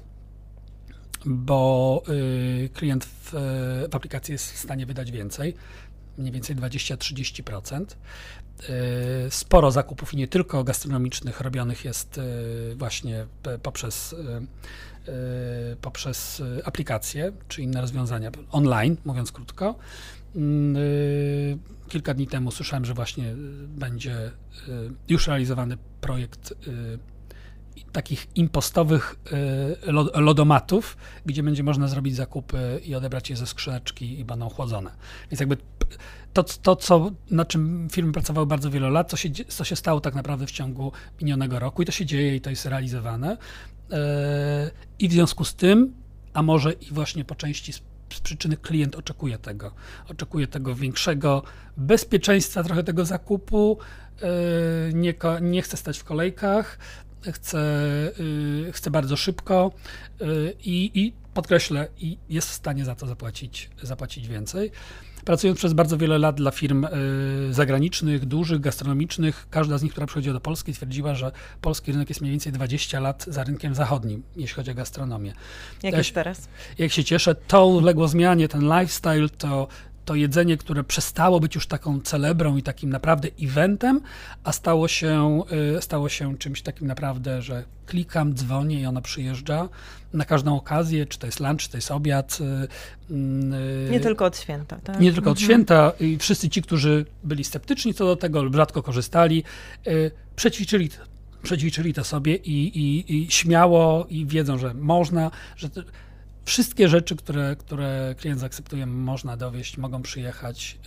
bo 1.26 2.04
y, 2.10 2.70
klient 2.74 3.06
w, 3.06 3.32
w 3.92 3.96
aplikacji 3.96 4.32
jest 4.32 4.52
w 4.52 4.58
stanie 4.58 4.86
wydać 4.86 5.12
więcej, 5.12 5.56
mniej 6.18 6.32
więcej 6.32 6.56
20-30%. 6.56 7.86
Y, 8.70 9.32
Sporo 9.32 9.72
zakupów 9.72 10.14
nie 10.14 10.28
tylko 10.28 10.64
gastronomicznych 10.64 11.42
robionych 11.42 11.86
jest 11.86 12.18
y, 12.18 12.76
właśnie 12.76 13.26
poprzez, 13.64 14.14
y, 14.14 15.78
poprzez 15.82 16.42
aplikacje 16.66 17.32
czy 17.48 17.62
inne 17.62 17.82
rozwiązania 17.82 18.32
online, 18.52 18.98
mówiąc 19.06 19.32
krótko. 19.32 19.76
Mm, 20.36 20.76
Kilka 21.90 22.14
dni 22.14 22.28
temu 22.28 22.52
słyszałem, 22.52 22.86
że 22.86 22.94
właśnie 22.94 23.34
będzie 23.68 24.32
już 25.10 25.28
realizowany 25.28 25.78
projekt 26.02 26.54
takich 27.92 28.28
impostowych 28.36 29.16
y, 29.88 29.92
lo- 29.92 30.12
lodomatów, 30.14 30.98
gdzie 31.26 31.44
będzie 31.44 31.64
można 31.64 31.88
zrobić 31.88 32.16
zakupy 32.16 32.82
i 32.86 32.96
odebrać 32.96 33.30
je 33.30 33.36
ze 33.36 33.48
skrzyneczki 33.48 34.20
i 34.20 34.26
będą 34.26 34.50
chłodzone. 34.50 34.92
Więc 35.32 35.40
jakby 35.40 35.58
to, 36.34 36.44
to 36.44 36.76
co, 36.76 37.12
na 37.32 37.46
czym 37.46 37.88
firmy 37.92 38.12
pracowały 38.12 38.48
bardzo 38.48 38.70
wiele 38.70 38.90
lat, 38.90 39.10
co 39.10 39.18
się, 39.18 39.30
co 39.48 39.64
się 39.64 39.76
stało 39.76 40.02
tak 40.02 40.16
naprawdę 40.16 40.48
w 40.48 40.52
ciągu 40.52 40.92
minionego 41.22 41.60
roku 41.60 41.82
i 41.82 41.86
to 41.86 41.92
się 41.92 42.06
dzieje 42.06 42.36
i 42.36 42.42
to 42.42 42.50
jest 42.50 42.66
realizowane. 42.66 43.38
E, 43.92 44.72
I 45.00 45.10
w 45.10 45.12
związku 45.12 45.46
z 45.46 45.56
tym, 45.56 45.94
a 46.34 46.42
może 46.42 46.74
i 46.74 46.86
właśnie 46.92 47.26
po 47.26 47.36
części 47.36 47.74
z, 47.74 47.82
z 48.14 48.20
przyczyny 48.20 48.58
klient 48.58 48.96
oczekuje 48.96 49.38
tego, 49.38 49.72
oczekuje 50.10 50.48
tego 50.48 50.76
większego 50.76 51.44
bezpieczeństwa 51.78 52.64
trochę 52.64 52.84
tego 52.84 53.06
zakupu, 53.06 53.78
e, 54.22 54.28
nie, 54.94 55.14
nie 55.42 55.62
chce 55.62 55.78
stać 55.78 55.98
w 55.98 56.04
kolejkach, 56.04 56.78
chce, 57.32 57.60
y, 58.20 58.72
chce 58.72 58.92
bardzo 58.92 59.18
szybko 59.18 59.72
y, 60.22 60.54
i, 60.64 60.92
i 60.94 61.14
podkreślę, 61.34 61.88
i 61.98 62.18
jest 62.30 62.50
w 62.50 62.54
stanie 62.54 62.86
za 62.86 62.96
to 62.96 63.08
zapłacić, 63.08 63.70
zapłacić 63.82 64.28
więcej. 64.28 64.72
Pracując 65.26 65.58
przez 65.60 65.74
bardzo 65.74 65.98
wiele 65.98 66.18
lat 66.18 66.36
dla 66.36 66.52
firm 66.52 66.86
y, 66.86 66.90
zagranicznych, 67.54 68.26
dużych, 68.26 68.60
gastronomicznych, 68.60 69.48
każda 69.50 69.78
z 69.78 69.84
nich, 69.84 69.92
która 69.92 70.08
przychodziła 70.08 70.34
do 70.34 70.42
Polski, 70.42 70.74
twierdziła, 70.74 71.16
że 71.16 71.32
polski 71.62 71.92
rynek 71.92 72.10
jest 72.10 72.22
mniej 72.22 72.32
więcej 72.32 72.52
20 72.52 73.00
lat 73.00 73.26
za 73.28 73.44
rynkiem 73.44 73.76
zachodnim, 73.76 74.24
jeśli 74.36 74.56
chodzi 74.56 74.72
o 74.72 74.76
gastronomię. 74.76 75.34
Jak 75.84 75.92
ja 75.94 75.98
jest 75.98 76.10
się- 76.10 76.16
teraz? 76.16 76.48
Jak 76.78 76.92
się 76.92 77.04
cieszę, 77.04 77.36
to 77.36 77.66
uległo 77.68 78.08
zmianie, 78.08 78.48
ten 78.48 78.62
lifestyle, 78.62 79.30
to, 79.30 79.68
to 80.06 80.16
jedzenie, 80.16 80.58
które 80.58 80.84
przestało 80.84 81.40
być 81.40 81.56
już 81.56 81.68
taką 81.68 82.02
celebrą 82.02 82.58
i 82.58 82.64
takim 82.64 82.90
naprawdę 82.90 83.28
eventem, 83.42 84.02
a 84.44 84.52
stało 84.52 84.88
się, 84.88 85.42
y, 85.78 85.82
stało 85.82 86.10
się 86.10 86.38
czymś 86.38 86.62
takim 86.62 86.88
naprawdę, 86.88 87.42
że 87.42 87.64
klikam, 87.86 88.34
dzwonię 88.34 88.82
i 88.82 88.86
ona 88.86 89.02
przyjeżdża 89.02 89.70
na 90.14 90.26
każdą 90.26 90.56
okazję, 90.56 91.06
czy 91.06 91.20
to 91.20 91.26
jest 91.26 91.40
lunch, 91.40 91.62
czy 91.62 91.70
to 91.70 91.78
jest 91.78 91.92
obiad. 91.92 92.38
y, 92.42 93.14
y, 93.14 93.90
Nie 93.92 94.00
tylko 94.00 94.26
od 94.26 94.38
święta, 94.38 94.78
tak? 94.84 95.00
nie 95.00 95.14
tylko 95.14 95.32
od 95.32 95.38
Mhm. 95.38 95.46
święta 95.46 95.92
i 96.00 96.18
wszyscy 96.18 96.50
ci, 96.50 96.62
którzy 96.62 97.06
byli 97.24 97.44
sceptyczni 97.44 97.94
co 97.94 98.06
do 98.06 98.16
tego 98.16 98.44
lub 98.44 98.56
rzadko 98.56 98.84
korzystali, 98.84 99.44
przećwiczyli, 100.36 100.90
przećwiczyli 101.44 101.94
to 101.94 102.04
sobie 102.04 102.36
i, 102.36 102.80
i, 102.80 103.16
i 103.18 103.32
śmiało 103.32 104.06
i 104.10 104.26
wiedzą, 104.26 104.58
że 104.58 104.74
można, 104.74 105.32
że 105.58 105.70
wszystkie 106.46 106.90
rzeczy, 106.90 107.16
które, 107.16 107.56
które 107.56 108.16
klient 108.18 108.40
zaakceptuje, 108.40 108.86
można 108.86 109.38
dowieść, 109.38 109.78
mogą 109.78 110.02
przyjechać. 110.02 110.78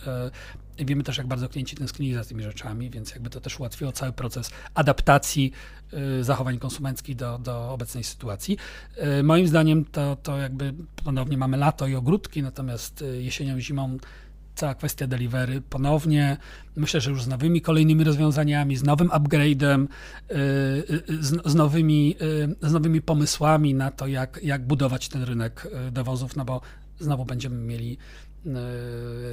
y, 0.79 0.85
Wiemy 0.85 1.03
też, 1.03 1.17
jak 1.17 1.27
bardzo 1.27 1.49
klienci 1.49 1.75
tęsknili 1.75 2.13
za 2.13 2.23
tymi 2.23 2.43
rzeczami, 2.43 2.89
więc 2.89 3.11
jakby 3.11 3.29
to 3.29 3.41
też 3.41 3.59
ułatwiło 3.59 3.91
cały 3.91 4.11
proces 4.11 4.51
adaptacji 4.73 5.51
y, 6.19 6.23
zachowań 6.23 6.59
konsumenckich 6.59 7.15
do, 7.15 7.39
do 7.39 7.71
obecnej 7.71 8.03
sytuacji. 8.03 8.57
Y, 9.19 9.23
Moim 9.23 9.47
zdaniem 9.47 9.85
to, 9.85 10.15
to 10.15 10.37
jakby 10.37 10.73
ponownie 11.03 11.37
mamy 11.37 11.57
lato 11.57 11.87
i 11.87 11.95
ogródki, 11.95 12.43
natomiast 12.43 13.03
jesienią 13.19 13.59
zimą 13.59 13.97
cała 14.59 14.75
kwestia 14.75 15.07
delivery 15.07 15.61
ponownie, 15.61 16.37
myślę, 16.75 17.01
że 17.01 17.11
już 17.11 17.23
z 17.23 17.27
nowymi 17.27 17.61
kolejnymi 17.61 18.03
rozwiązaniami, 18.03 18.77
z 18.77 18.83
nowym 18.83 19.09
upgrade'em, 19.09 19.87
y, 20.31 20.35
y, 21.09 21.23
z, 21.45 21.55
nowymi, 21.55 22.15
y, 22.61 22.69
z 22.69 22.73
nowymi 22.73 23.01
pomysłami 23.01 23.73
na 23.73 23.91
to, 23.91 24.07
jak, 24.07 24.39
jak 24.43 24.67
budować 24.67 25.09
ten 25.09 25.23
rynek 25.23 25.67
dowozów, 25.91 26.35
no 26.35 26.45
bo 26.45 26.61
znowu 26.99 27.25
będziemy 27.25 27.55
mieli 27.55 27.97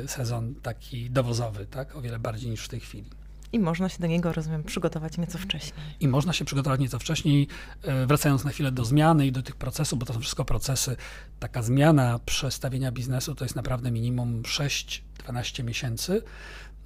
sezon 0.06 0.54
taki 0.54 1.10
dowozowy, 1.10 1.66
tak, 1.66 1.96
o 1.96 2.00
wiele 2.00 2.18
bardziej 2.18 2.50
niż 2.50 2.64
w 2.64 2.68
tej 2.68 2.80
chwili. 2.80 3.10
I 3.52 3.58
można 3.58 3.88
się 3.88 3.98
do 3.98 4.06
niego, 4.06 4.32
rozumiem, 4.32 4.64
przygotować 4.64 5.18
nieco 5.18 5.38
wcześniej. 5.38 5.80
I 6.00 6.08
można 6.08 6.32
się 6.32 6.44
przygotować 6.44 6.80
nieco 6.80 6.98
wcześniej, 6.98 7.48
e, 7.82 8.06
wracając 8.06 8.44
na 8.44 8.50
chwilę 8.50 8.72
do 8.72 8.84
zmiany 8.84 9.26
i 9.26 9.32
do 9.32 9.42
tych 9.42 9.56
procesów, 9.56 9.98
bo 9.98 10.06
to 10.06 10.12
są 10.12 10.20
wszystko 10.20 10.44
procesy. 10.44 10.96
Taka 11.38 11.62
zmiana 11.62 12.20
przestawienia 12.26 12.92
biznesu 12.92 13.34
to 13.34 13.44
jest 13.44 13.56
naprawdę 13.56 13.90
minimum 13.90 14.42
6-12 14.42 15.64
miesięcy. 15.64 16.22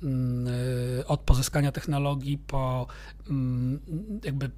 Mm, 0.03 0.47
e, 1.01 1.07
Od 1.07 1.21
pozyskania 1.21 1.73
technologii 1.73 2.39
po 2.39 2.87
mm, 3.31 3.81
jakby 4.25 4.51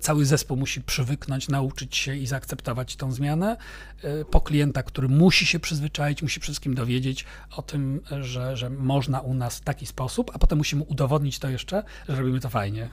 cały 0.00 0.26
zespół 0.26 0.56
musi 0.56 0.80
przywyknąć, 0.80 1.48
nauczyć 1.48 1.96
się 1.96 2.16
i 2.16 2.26
zaakceptować 2.26 2.96
tą 2.96 3.12
zmianę. 3.12 3.56
E, 4.02 4.24
Po 4.24 4.40
klienta, 4.40 4.82
który 4.82 5.08
musi 5.08 5.46
się 5.46 5.60
przyzwyczaić, 5.60 6.22
musi 6.22 6.40
wszystkim 6.40 6.74
dowiedzieć 6.74 7.24
o 7.56 7.62
tym, 7.62 8.00
że, 8.20 8.56
że 8.56 8.70
można 8.70 9.20
u 9.20 9.34
nas 9.34 9.58
w 9.58 9.60
taki 9.60 9.86
sposób, 9.86 10.30
a 10.34 10.38
potem 10.38 10.58
musimy 10.58 10.82
udowodnić 10.82 11.38
to 11.38 11.48
jeszcze, 11.48 11.82
że 12.08 12.16
robimy 12.16 12.40
to 12.40 12.50
fajnie. 12.50 12.88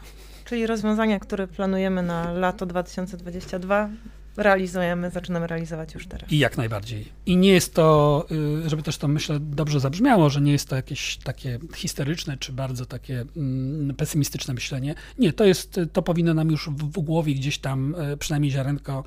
Czyli 0.45 0.67
rozwiązania, 0.67 1.19
które 1.19 1.47
planujemy 1.47 2.03
na 2.03 2.31
lato 2.31 2.65
2022, 2.65 3.89
realizujemy, 4.37 5.11
zaczynamy 5.11 5.47
realizować 5.47 5.93
już 5.93 6.07
teraz. 6.07 6.31
I 6.31 6.37
jak 6.37 6.57
najbardziej. 6.57 7.11
I 7.25 7.37
nie 7.37 7.51
jest 7.51 7.73
to, 7.73 8.25
y, 8.65 8.69
żeby 8.69 8.83
też 8.83 8.97
to 8.97 9.07
myślę 9.07 9.39
dobrze 9.39 9.79
zabrzmiało, 9.79 10.29
że 10.29 10.41
nie 10.41 10.51
jest 10.51 10.69
to 10.69 10.75
jakieś 10.75 11.17
takie 11.17 11.59
histeryczne 11.75 12.37
czy 12.37 12.53
bardzo 12.53 12.85
takie 12.85 13.25
mm, 13.37 13.95
pesymistyczne 13.95 14.53
myślenie. 14.53 14.95
Nie, 15.19 15.33
to 15.33 15.45
jest, 15.45 15.79
to 15.93 16.01
powinno 16.01 16.33
nam 16.33 16.51
już 16.51 16.69
w, 16.69 16.99
głowie 16.99 17.35
gdzieś 17.35 17.57
tam 17.59 17.95
y, 17.95 18.17
przynajmniej 18.17 18.51
ziarenko 18.51 19.03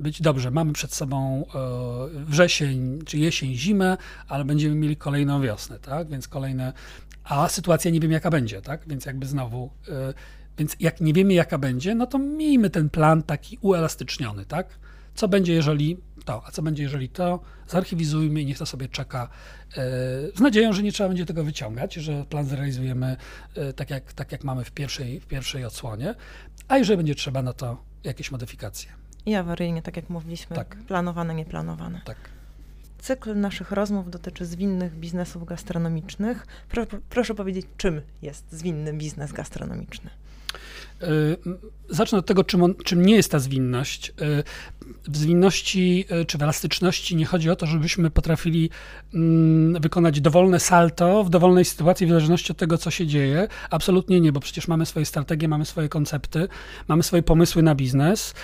być 0.00 0.22
dobrze. 0.22 0.50
Mamy 0.50 0.72
przed 0.72 0.94
sobą 0.94 1.44
y, 2.14 2.24
wrzesień 2.24 2.98
czy 3.06 3.18
jesień, 3.18 3.54
zimę, 3.54 3.96
ale 4.28 4.44
będziemy 4.44 4.74
mieli 4.74 4.96
kolejną 4.96 5.40
wiosnę, 5.40 5.78
tak? 5.78 6.08
Więc 6.08 6.28
kolejne, 6.28 6.72
a 7.24 7.48
sytuacja 7.48 7.90
nie 7.90 8.00
wiem 8.00 8.12
jaka 8.12 8.30
będzie, 8.30 8.62
tak? 8.62 8.88
Więc 8.88 9.06
jakby 9.06 9.26
znowu 9.26 9.70
y, 9.88 9.92
więc 10.60 10.76
jak 10.80 11.00
nie 11.00 11.12
wiemy, 11.12 11.34
jaka 11.34 11.58
będzie, 11.58 11.94
no 11.94 12.06
to 12.06 12.18
miejmy 12.18 12.70
ten 12.70 12.90
plan 12.90 13.22
taki 13.22 13.58
uelastyczniony, 13.60 14.46
tak? 14.46 14.78
Co 15.14 15.28
będzie, 15.28 15.52
jeżeli 15.52 15.96
to, 16.24 16.42
a 16.46 16.50
co 16.50 16.62
będzie, 16.62 16.82
jeżeli 16.82 17.08
to, 17.08 17.40
zarchiwizujmy 17.68 18.40
i 18.40 18.46
niech 18.46 18.58
to 18.58 18.66
sobie 18.66 18.88
czeka 18.88 19.28
e, 19.70 19.76
z 20.36 20.40
nadzieją, 20.40 20.72
że 20.72 20.82
nie 20.82 20.92
trzeba 20.92 21.08
będzie 21.08 21.26
tego 21.26 21.44
wyciągać, 21.44 21.94
że 21.94 22.24
plan 22.24 22.46
zrealizujemy 22.46 23.16
e, 23.54 23.72
tak, 23.72 23.90
jak, 23.90 24.12
tak 24.12 24.32
jak 24.32 24.44
mamy 24.44 24.64
w 24.64 24.70
pierwszej, 24.70 25.20
w 25.20 25.26
pierwszej 25.26 25.64
odsłonie, 25.64 26.14
a 26.68 26.78
jeżeli 26.78 26.96
będzie 26.96 27.14
trzeba, 27.14 27.42
no 27.42 27.52
to 27.52 27.82
jakieś 28.04 28.30
modyfikacje. 28.30 28.90
I 29.26 29.34
awaryjnie, 29.34 29.82
tak 29.82 29.96
jak 29.96 30.10
mówiliśmy, 30.10 30.56
Tak. 30.56 30.76
planowane, 30.76 31.34
nieplanowane. 31.34 32.00
Tak. 32.04 32.16
Cykl 32.98 33.40
naszych 33.40 33.72
rozmów 33.72 34.10
dotyczy 34.10 34.46
zwinnych 34.46 34.96
biznesów 34.96 35.44
gastronomicznych. 35.44 36.46
Pro, 36.68 36.86
proszę 37.10 37.34
powiedzieć, 37.34 37.66
czym 37.76 38.00
jest 38.22 38.52
zwinny 38.52 38.92
biznes 38.92 39.32
gastronomiczny? 39.32 40.10
Y, 41.02 41.36
Zacznę 41.92 42.18
od 42.18 42.26
tego, 42.26 42.44
czym, 42.44 42.62
on, 42.62 42.74
czym 42.84 43.06
nie 43.06 43.14
jest 43.14 43.30
ta 43.30 43.38
zwinność. 43.38 44.08
Y, 44.08 44.12
W 45.08 45.16
zwinności 45.16 46.04
y, 46.22 46.24
czy 46.24 46.38
w 46.38 46.42
elastyczności 46.42 47.16
nie 47.16 47.26
chodzi 47.26 47.50
o 47.50 47.56
to, 47.56 47.66
żebyśmy 47.66 48.10
potrafili 48.10 48.70
mm, 49.14 49.82
wykonać 49.82 50.20
dowolne 50.20 50.60
salto 50.60 51.24
w 51.24 51.30
dowolnej 51.30 51.64
sytuacji, 51.64 52.06
w 52.06 52.10
zależności 52.10 52.52
od 52.52 52.58
tego, 52.58 52.78
co 52.78 52.90
się 52.90 53.06
dzieje. 53.06 53.48
Absolutnie 53.70 54.20
nie, 54.20 54.32
bo 54.32 54.40
przecież 54.40 54.68
mamy 54.68 54.86
swoje 54.86 55.06
strategie, 55.06 55.48
mamy 55.48 55.64
swoje 55.64 55.88
koncepty, 55.88 56.48
mamy 56.88 57.02
swoje 57.02 57.22
pomysły 57.22 57.62
na 57.62 57.74
biznes 57.74 58.34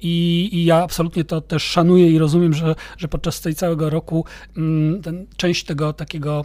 i, 0.00 0.48
i 0.52 0.64
ja 0.64 0.82
absolutnie 0.82 1.24
to 1.24 1.40
też 1.40 1.62
szanuję 1.62 2.10
i 2.10 2.18
rozumiem, 2.18 2.54
że, 2.54 2.74
że 2.98 3.08
podczas 3.08 3.40
tej 3.40 3.54
całego 3.54 3.90
roku 3.90 4.24
mm, 4.56 5.02
ten, 5.02 5.26
część 5.36 5.64
tego 5.64 5.92
takiego 5.92 6.44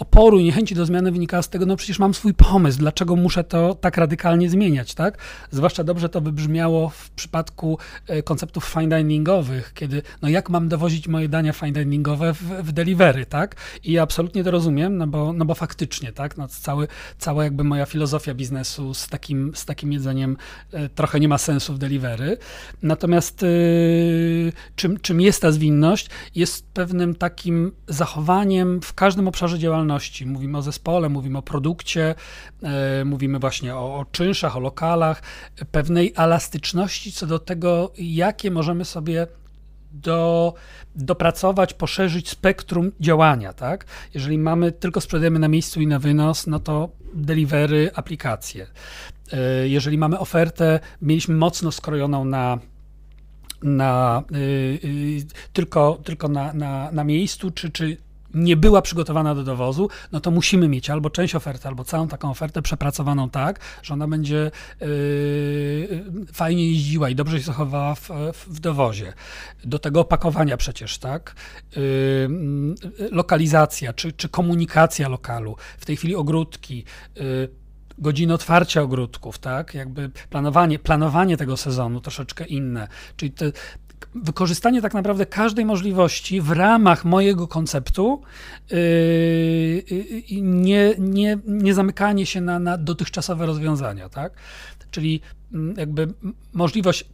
oporu 0.00 0.38
i 0.38 0.44
niechęci 0.44 0.74
do 0.74 0.86
zmiany 0.86 1.12
wynikała 1.12 1.42
z 1.42 1.48
tego, 1.48 1.66
no 1.66 1.76
przecież 1.76 1.98
mam 1.98 2.14
swój 2.14 2.34
pomysł, 2.34 2.78
dlaczego 2.78 3.16
muszę 3.16 3.44
to 3.44 3.74
tak 3.74 3.96
radykalnie 3.96 4.50
zmieniać, 4.50 4.94
tak? 4.94 5.18
Zwłaszcza 5.50 5.84
dobrze 5.84 6.08
to 6.08 6.20
wybrzmiało 6.20 6.88
w 6.88 7.10
przypadku 7.10 7.78
e, 8.06 8.22
konceptów 8.22 8.64
fine 8.64 8.98
diningowych, 8.98 9.72
kiedy, 9.74 10.02
no 10.22 10.28
jak 10.28 10.50
mam 10.50 10.68
dowozić 10.68 11.08
moje 11.08 11.28
dania 11.28 11.52
fine 11.52 11.72
diningowe 11.72 12.34
w, 12.34 12.42
w 12.42 12.72
delivery, 12.72 13.26
tak? 13.26 13.56
I 13.84 13.92
ja 13.92 14.02
absolutnie 14.02 14.44
to 14.44 14.50
rozumiem, 14.50 14.96
no 14.96 15.06
bo, 15.06 15.32
no 15.32 15.44
bo 15.44 15.54
faktycznie, 15.54 16.12
tak? 16.12 16.36
No 16.36 16.48
cały, 16.48 16.88
cała 17.18 17.44
jakby 17.44 17.64
moja 17.64 17.86
filozofia 17.86 18.34
biznesu 18.34 18.94
z 18.94 19.08
takim, 19.08 19.52
z 19.54 19.66
takim 19.66 19.92
jedzeniem 19.92 20.36
e, 20.72 20.88
trochę 20.88 21.20
nie 21.20 21.28
ma 21.28 21.38
sensu 21.38 21.74
w 21.74 21.78
delivery. 21.78 22.36
Natomiast 22.82 23.42
yy, 23.42 24.52
czym, 24.76 25.00
czym 25.00 25.20
jest 25.20 25.42
ta 25.42 25.52
zwinność? 25.52 26.10
Jest 26.34 26.66
pewnym 26.72 27.14
takim 27.14 27.72
zachowaniem 27.88 28.80
w 28.82 28.94
każdym 28.94 29.28
obszarze 29.28 29.58
działalności. 29.58 29.89
Mówimy 30.26 30.58
o 30.58 30.62
zespole, 30.62 31.08
mówimy 31.08 31.38
o 31.38 31.42
produkcie, 31.42 32.14
yy, 32.62 32.68
mówimy 33.04 33.38
właśnie 33.38 33.74
o, 33.74 33.98
o 33.98 34.04
czynszach, 34.04 34.56
o 34.56 34.60
lokalach, 34.60 35.22
pewnej 35.72 36.12
elastyczności 36.16 37.12
co 37.12 37.26
do 37.26 37.38
tego, 37.38 37.92
jakie 37.98 38.50
możemy 38.50 38.84
sobie 38.84 39.26
do, 39.92 40.54
dopracować, 40.96 41.74
poszerzyć 41.74 42.28
spektrum 42.28 42.92
działania, 43.00 43.52
tak? 43.52 43.84
Jeżeli 44.14 44.38
mamy, 44.38 44.72
tylko 44.72 45.00
sprzedajemy 45.00 45.38
na 45.38 45.48
miejscu 45.48 45.80
i 45.80 45.86
na 45.86 45.98
wynos, 45.98 46.46
no 46.46 46.60
to 46.60 46.88
delivery, 47.14 47.90
aplikacje. 47.94 48.66
E, 49.32 49.68
jeżeli 49.68 49.98
mamy 49.98 50.18
ofertę, 50.18 50.80
mieliśmy 51.02 51.34
mocno 51.34 51.72
skrojoną 51.72 52.24
na 52.24 52.58
na, 53.62 54.22
y, 54.32 54.36
y, 54.84 55.26
tylko, 55.52 56.00
tylko 56.04 56.28
na, 56.28 56.52
na, 56.52 56.92
na 56.92 57.04
miejscu, 57.04 57.50
czy, 57.50 57.70
czy 57.70 57.96
nie 58.34 58.56
była 58.56 58.82
przygotowana 58.82 59.34
do 59.34 59.44
dowozu, 59.44 59.88
no 60.12 60.20
to 60.20 60.30
musimy 60.30 60.68
mieć 60.68 60.90
albo 60.90 61.10
część 61.10 61.34
oferty, 61.34 61.68
albo 61.68 61.84
całą 61.84 62.08
taką 62.08 62.30
ofertę 62.30 62.62
przepracowaną 62.62 63.30
tak, 63.30 63.60
że 63.82 63.94
ona 63.94 64.08
będzie 64.08 64.50
yy, 64.80 64.86
fajnie 66.32 66.68
jeździła 66.70 67.08
i 67.08 67.14
dobrze 67.14 67.38
się 67.38 67.44
zachowała 67.44 67.94
w, 67.94 68.10
w 68.46 68.60
dowozie. 68.60 69.12
Do 69.64 69.78
tego 69.78 70.00
opakowania 70.00 70.56
przecież, 70.56 70.98
tak? 70.98 71.34
Yy, 71.76 72.28
lokalizacja, 73.10 73.92
czy, 73.92 74.12
czy 74.12 74.28
komunikacja 74.28 75.08
lokalu. 75.08 75.56
W 75.78 75.86
tej 75.86 75.96
chwili 75.96 76.16
ogródki, 76.16 76.84
yy, 77.16 77.48
godziny 77.98 78.34
otwarcia 78.34 78.82
ogródków, 78.82 79.38
tak? 79.38 79.74
Jakby 79.74 80.10
planowanie, 80.30 80.78
planowanie 80.78 81.36
tego 81.36 81.56
sezonu 81.56 82.00
troszeczkę 82.00 82.44
inne. 82.44 82.88
Czyli 83.16 83.32
te, 83.32 83.52
wykorzystanie 84.14 84.82
tak 84.82 84.94
naprawdę 84.94 85.26
każdej 85.26 85.64
możliwości 85.64 86.40
w 86.40 86.50
ramach 86.50 87.04
mojego 87.04 87.48
konceptu 87.48 88.22
yy, 88.70 89.84
nie, 90.42 90.94
nie, 90.98 91.38
nie 91.46 91.74
zamykanie 91.74 92.26
się 92.26 92.40
na, 92.40 92.58
na 92.58 92.78
dotychczasowe 92.78 93.46
rozwiązania, 93.46 94.08
tak? 94.08 94.32
Czyli 94.90 95.20
mm, 95.52 95.74
jakby 95.78 96.08
możliwość 96.52 97.04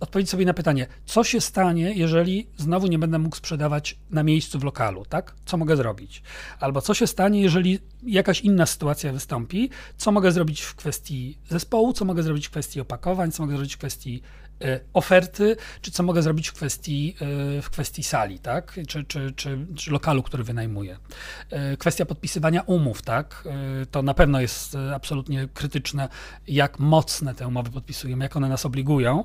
odpowiedzieć 0.00 0.30
sobie 0.30 0.46
na 0.46 0.54
pytanie, 0.54 0.86
co 1.06 1.24
się 1.24 1.40
stanie, 1.40 1.92
jeżeli 1.94 2.46
znowu 2.56 2.86
nie 2.86 2.98
będę 2.98 3.18
mógł 3.18 3.36
sprzedawać 3.36 3.96
na 4.10 4.22
miejscu 4.22 4.58
w 4.58 4.64
lokalu, 4.64 5.04
tak? 5.04 5.34
Co 5.44 5.56
mogę 5.56 5.76
zrobić? 5.76 6.22
Albo 6.60 6.80
co 6.80 6.94
się 6.94 7.06
stanie, 7.06 7.42
jeżeli 7.42 7.78
jakaś 8.02 8.40
inna 8.40 8.66
sytuacja 8.66 9.12
wystąpi, 9.12 9.70
co 9.96 10.12
mogę 10.12 10.32
zrobić 10.32 10.60
w 10.60 10.74
kwestii 10.74 11.38
zespołu, 11.48 11.92
co 11.92 12.04
mogę 12.04 12.22
zrobić 12.22 12.46
w 12.46 12.50
kwestii 12.50 12.80
opakowań, 12.80 13.32
co 13.32 13.42
mogę 13.42 13.54
zrobić 13.54 13.74
w 13.74 13.78
kwestii 13.78 14.22
oferty, 14.92 15.56
czy 15.80 15.90
co 15.90 16.02
mogę 16.02 16.22
zrobić 16.22 16.48
w 16.48 16.52
kwestii, 16.52 17.16
e, 17.58 17.62
w 17.62 17.70
kwestii 17.70 18.02
sali, 18.02 18.38
tak? 18.38 18.80
Czy, 18.88 19.04
czy, 19.04 19.32
czy, 19.36 19.66
czy 19.76 19.90
lokalu, 19.90 20.22
który 20.22 20.44
wynajmuję. 20.44 20.98
E, 21.50 21.76
kwestia 21.76 22.06
podpisywania 22.06 22.62
umów, 22.62 23.02
tak? 23.02 23.44
To 23.90 24.02
na 24.02 24.14
pewno 24.14 24.40
jest 24.40 24.76
absolutnie 24.94 25.48
krytyczne, 25.54 26.08
jak 26.48 26.78
mocne 26.78 27.34
te 27.34 27.48
umowy 27.48 27.70
podpisujemy, 27.70 28.24
jak 28.24 28.36
one 28.36 28.48
nas 28.48 28.66
obligują 28.66 29.24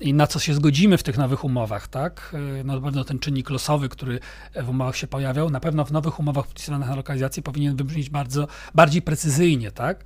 i 0.00 0.14
na 0.14 0.26
co 0.26 0.38
się 0.38 0.54
zgodzimy 0.54 0.98
w 0.98 1.02
tych 1.02 1.18
nowych 1.18 1.44
umowach, 1.44 1.88
tak? 1.88 2.36
No 2.64 2.74
na 2.74 2.80
pewno 2.80 3.04
ten 3.04 3.18
czynnik 3.18 3.50
losowy, 3.50 3.88
który 3.88 4.20
w 4.62 4.68
umowach 4.68 4.96
się 4.96 5.06
pojawiał, 5.06 5.50
na 5.50 5.60
pewno 5.60 5.84
w 5.84 5.92
nowych 5.92 6.20
umowach 6.20 6.46
podpisywanych 6.46 6.88
na 6.88 6.96
lokalizację 6.96 7.42
powinien 7.42 7.76
wybrzmieć 7.76 8.10
bardzo, 8.10 8.48
bardziej 8.74 9.02
precyzyjnie, 9.02 9.70
tak? 9.70 10.04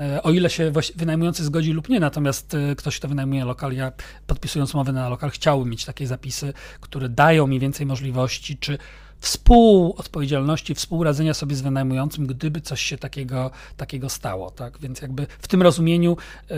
E, 0.00 0.22
o 0.22 0.30
ile 0.30 0.50
się 0.50 0.72
wynajmujący 0.96 1.44
zgodzi 1.44 1.72
lub 1.72 1.88
nie, 1.88 2.00
natomiast 2.00 2.54
e, 2.54 2.76
ktoś, 2.76 2.98
kto 2.98 3.08
wynajmuje 3.08 3.44
lokal, 3.44 3.72
ja 3.72 3.92
podpisując 4.26 4.74
umowę 4.74 4.92
na 4.92 5.08
lokal, 5.08 5.30
chciałbym 5.30 5.70
mieć 5.70 5.84
takie 5.84 6.06
zapisy, 6.06 6.52
które 6.80 7.08
dają 7.08 7.46
mi 7.46 7.60
więcej 7.60 7.86
możliwości, 7.86 8.58
czy 8.58 8.78
współodpowiedzialności, 9.24 10.74
współradzenia 10.74 11.34
sobie 11.34 11.56
z 11.56 11.60
wynajmującym, 11.60 12.26
gdyby 12.26 12.60
coś 12.60 12.80
się 12.82 12.98
takiego, 12.98 13.50
takiego 13.76 14.08
stało. 14.08 14.50
Tak? 14.50 14.78
Więc 14.78 15.02
jakby 15.02 15.26
w 15.38 15.48
tym 15.48 15.62
rozumieniu 15.62 16.16
yy, 16.50 16.56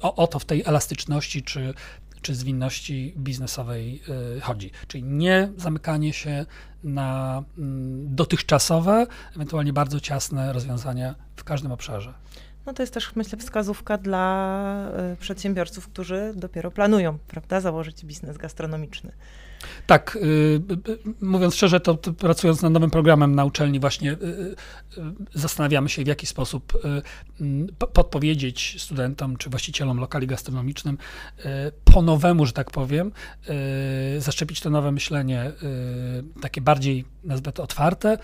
o, 0.00 0.14
o 0.14 0.26
to 0.26 0.38
w 0.38 0.44
tej 0.44 0.62
elastyczności 0.66 1.42
czy, 1.42 1.74
czy 2.22 2.34
zwinności 2.34 3.14
biznesowej 3.16 4.02
yy, 4.34 4.40
chodzi. 4.40 4.70
Czyli 4.88 5.04
nie 5.04 5.48
zamykanie 5.56 6.12
się 6.12 6.46
na 6.84 7.42
mm, 7.58 8.14
dotychczasowe, 8.14 9.06
ewentualnie 9.36 9.72
bardzo 9.72 10.00
ciasne 10.00 10.52
rozwiązania 10.52 11.14
w 11.36 11.44
każdym 11.44 11.72
obszarze. 11.72 12.14
No 12.66 12.72
to 12.74 12.82
jest 12.82 12.94
też, 12.94 13.16
myślę, 13.16 13.38
wskazówka 13.38 13.98
dla 13.98 14.90
y, 15.12 15.16
przedsiębiorców, 15.16 15.88
którzy 15.88 16.32
dopiero 16.36 16.70
planują, 16.70 17.18
prawda, 17.18 17.60
założyć 17.60 18.04
biznes 18.04 18.36
gastronomiczny. 18.36 19.12
Tak, 19.86 20.16
y, 20.16 20.20
y, 20.20 20.92
y, 20.92 20.98
mówiąc 21.20 21.54
szczerze, 21.54 21.80
to, 21.80 21.96
pracując 21.96 22.62
nad 22.62 22.72
nowym 22.72 22.90
programem 22.90 23.34
na 23.34 23.44
uczelni, 23.44 23.80
właśnie 23.80 24.16
zastanawiamy 25.34 25.88
się, 25.88 26.04
w 26.04 26.06
jaki 26.06 26.26
sposób 26.26 26.72
podpowiedzieć 27.92 28.76
studentom 28.82 29.36
czy 29.36 29.50
właścicielom 29.50 29.98
lokali 29.98 30.26
gastronomicznym 30.26 30.98
po 31.84 32.02
nowemu, 32.02 32.46
że 32.46 32.52
tak 32.52 32.70
powiem, 32.70 33.12
zaszczepić 34.18 34.60
to 34.60 34.70
nowe 34.70 34.92
myślenie, 34.92 35.52
takie 36.42 36.60
bardziej, 36.60 37.04
nazwę 37.24 37.52
to 37.52 37.62
otwarte, 37.62 38.18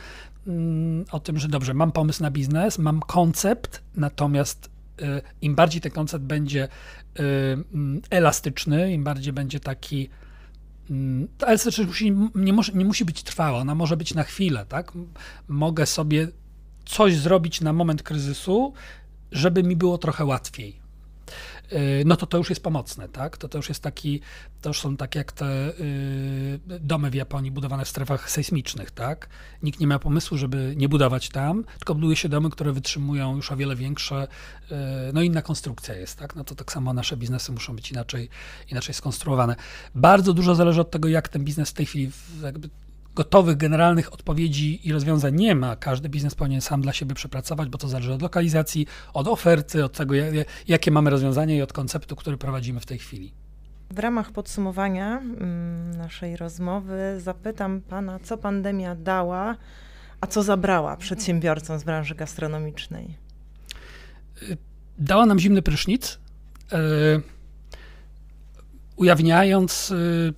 mm, 0.46 1.04
o 1.12 1.20
tym, 1.20 1.38
że 1.38 1.48
dobrze, 1.48 1.74
mam 1.74 1.92
pomysł 1.92 2.22
na 2.22 2.30
biznes, 2.30 2.78
mam 2.78 3.00
koncept, 3.00 3.82
natomiast 3.96 4.70
im 5.42 5.54
bardziej 5.54 5.80
ten 5.80 5.92
koncept 5.92 6.24
będzie 6.24 6.68
elastyczny, 8.10 8.92
im 8.92 9.04
bardziej 9.04 9.32
będzie 9.32 9.60
taki 9.60 10.08
ale 11.46 11.58
to 11.58 11.84
musi, 11.86 12.12
nie, 12.34 12.52
nie 12.74 12.84
musi 12.84 13.04
być 13.04 13.22
trwała, 13.22 13.58
ona 13.58 13.74
może 13.74 13.96
być 13.96 14.14
na 14.14 14.22
chwilę, 14.22 14.66
tak? 14.68 14.92
Mogę 15.48 15.86
sobie 15.86 16.28
coś 16.84 17.16
zrobić 17.16 17.60
na 17.60 17.72
moment 17.72 18.02
kryzysu, 18.02 18.72
żeby 19.32 19.62
mi 19.62 19.76
było 19.76 19.98
trochę 19.98 20.24
łatwiej. 20.24 20.83
Y, 21.72 22.02
no 22.06 22.16
to 22.16 22.26
to 22.26 22.38
już 22.38 22.50
jest 22.50 22.62
pomocne, 22.62 23.08
tak? 23.08 23.36
To, 23.36 23.48
to 23.48 23.58
już 23.58 23.68
jest 23.68 23.82
taki, 23.82 24.20
to 24.62 24.70
już 24.70 24.80
są 24.80 24.96
tak 24.96 25.14
jak 25.14 25.32
te 25.32 25.68
y, 25.68 26.60
domy 26.80 27.10
w 27.10 27.14
Japonii 27.14 27.50
budowane 27.50 27.84
w 27.84 27.88
strefach 27.88 28.30
sejsmicznych, 28.30 28.90
tak? 28.90 29.28
Nikt 29.62 29.80
nie 29.80 29.86
ma 29.86 29.98
pomysłu, 29.98 30.38
żeby 30.38 30.74
nie 30.76 30.88
budować 30.88 31.28
tam, 31.28 31.64
tylko 31.78 31.94
buduje 31.94 32.16
się 32.16 32.28
domy, 32.28 32.50
które 32.50 32.72
wytrzymują 32.72 33.36
już 33.36 33.52
o 33.52 33.56
wiele 33.56 33.76
większe, 33.76 34.28
y, 34.70 34.74
no 35.12 35.22
inna 35.22 35.42
konstrukcja 35.42 35.94
jest, 35.94 36.18
tak? 36.18 36.36
No 36.36 36.44
to 36.44 36.54
tak 36.54 36.72
samo 36.72 36.92
nasze 36.92 37.16
biznesy 37.16 37.52
muszą 37.52 37.76
być 37.76 37.90
inaczej, 37.90 38.28
inaczej 38.70 38.94
skonstruowane. 38.94 39.56
Bardzo 39.94 40.32
dużo 40.34 40.54
zależy 40.54 40.80
od 40.80 40.90
tego, 40.90 41.08
jak 41.08 41.28
ten 41.28 41.44
biznes 41.44 41.70
w 41.70 41.74
tej 41.74 41.86
chwili 41.86 42.10
jakby 42.42 42.68
gotowych, 43.14 43.56
generalnych 43.56 44.12
odpowiedzi 44.12 44.88
i 44.88 44.92
rozwiązań 44.92 45.34
nie 45.34 45.54
ma. 45.54 45.76
Każdy 45.76 46.08
biznes 46.08 46.34
powinien 46.34 46.60
sam 46.60 46.80
dla 46.80 46.92
siebie 46.92 47.14
przepracować, 47.14 47.68
bo 47.68 47.78
to 47.78 47.88
zależy 47.88 48.12
od 48.12 48.22
lokalizacji, 48.22 48.86
od 49.12 49.28
oferty, 49.28 49.84
od 49.84 49.92
tego, 49.92 50.14
jakie 50.68 50.90
mamy 50.90 51.10
rozwiązania 51.10 51.56
i 51.56 51.62
od 51.62 51.72
konceptu, 51.72 52.16
który 52.16 52.36
prowadzimy 52.36 52.80
w 52.80 52.86
tej 52.86 52.98
chwili. 52.98 53.32
W 53.90 53.98
ramach 53.98 54.32
podsumowania 54.32 55.18
mm, 55.18 55.90
naszej 55.90 56.36
rozmowy 56.36 57.20
zapytam 57.20 57.80
Pana, 57.80 58.18
co 58.18 58.38
pandemia 58.38 58.94
dała, 58.94 59.56
a 60.20 60.26
co 60.26 60.42
zabrała 60.42 60.96
przedsiębiorcom 60.96 61.78
z 61.78 61.84
branży 61.84 62.14
gastronomicznej? 62.14 63.16
Dała 64.98 65.26
nam 65.26 65.38
zimny 65.38 65.62
prysznic, 65.62 66.18
yy, 66.72 66.78
ujawniając 68.96 69.90
yy, 69.90 70.34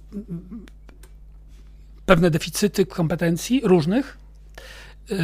pewne 2.06 2.30
deficyty 2.30 2.86
kompetencji 2.86 3.60
różnych, 3.64 4.18
yy, 5.10 5.16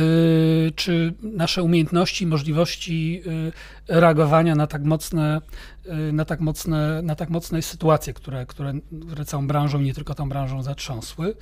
czy 0.76 1.14
nasze 1.22 1.62
umiejętności, 1.62 2.26
możliwości 2.26 3.22
yy, 3.26 3.52
reagowania 3.88 4.54
na 4.54 4.66
tak 4.66 4.84
mocne, 4.84 5.40
yy, 5.84 6.12
na 6.12 6.24
tak 6.24 6.40
mocne, 6.40 7.02
na 7.02 7.14
tak 7.14 7.30
mocne 7.30 7.62
sytuacje, 7.62 8.14
które, 8.14 8.46
które, 8.46 8.72
które 9.06 9.24
całą 9.24 9.46
branżą, 9.46 9.80
nie 9.80 9.94
tylko 9.94 10.14
tą 10.14 10.28
branżą 10.28 10.62
zatrząsły. 10.62 11.34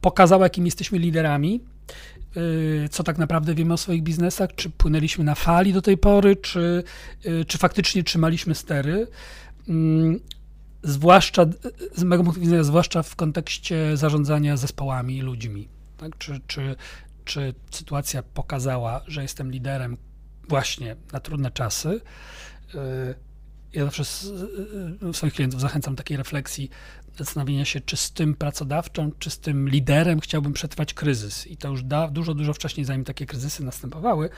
Pokazała, 0.00 0.46
jakim 0.46 0.64
jesteśmy 0.64 0.98
liderami, 0.98 1.60
co 2.90 3.02
tak 3.02 3.18
naprawdę 3.18 3.54
wiemy 3.54 3.74
o 3.74 3.76
swoich 3.76 4.02
biznesach, 4.02 4.50
czy 4.56 4.70
płynęliśmy 4.70 5.24
na 5.24 5.34
fali 5.34 5.72
do 5.72 5.82
tej 5.82 5.98
pory, 5.98 6.36
czy, 6.36 6.82
czy 7.46 7.58
faktycznie 7.58 8.02
trzymaliśmy 8.02 8.54
stery 8.54 9.06
zwłaszcza 10.84 11.46
z 11.94 12.02
mojego 12.02 12.24
punktu 12.24 12.40
widzenia, 12.40 12.64
zwłaszcza 12.64 13.02
w 13.02 13.16
kontekście 13.16 13.96
zarządzania 13.96 14.56
zespołami 14.56 15.16
i 15.16 15.22
ludźmi. 15.22 15.68
Tak? 15.96 16.18
Czy, 16.18 16.40
czy, 16.46 16.76
czy 17.24 17.54
sytuacja 17.70 18.22
pokazała, 18.22 19.00
że 19.06 19.22
jestem 19.22 19.50
liderem 19.50 19.96
właśnie 20.48 20.96
na 21.12 21.20
trudne 21.20 21.50
czasy? 21.50 22.00
Y, 22.74 23.14
ja 23.72 23.84
zawsze 23.84 24.04
swoich 25.12 25.34
klientów 25.34 25.60
zachęcam 25.60 25.94
do 25.94 25.98
takiej 25.98 26.16
refleksji, 26.16 26.70
zastanowienia 27.18 27.64
się, 27.64 27.80
czy 27.80 27.96
z 27.96 28.12
tym 28.12 28.34
pracodawcą, 28.34 29.10
czy 29.18 29.30
z 29.30 29.38
tym 29.38 29.68
liderem 29.68 30.20
chciałbym 30.20 30.52
przetrwać 30.52 30.94
kryzys. 30.94 31.46
I 31.46 31.56
to 31.56 31.68
już 31.68 31.82
da, 31.82 32.08
dużo, 32.08 32.34
dużo 32.34 32.52
wcześniej, 32.52 32.86
zanim 32.86 33.04
takie 33.04 33.26
kryzysy 33.26 33.64
następowały, 33.64 34.30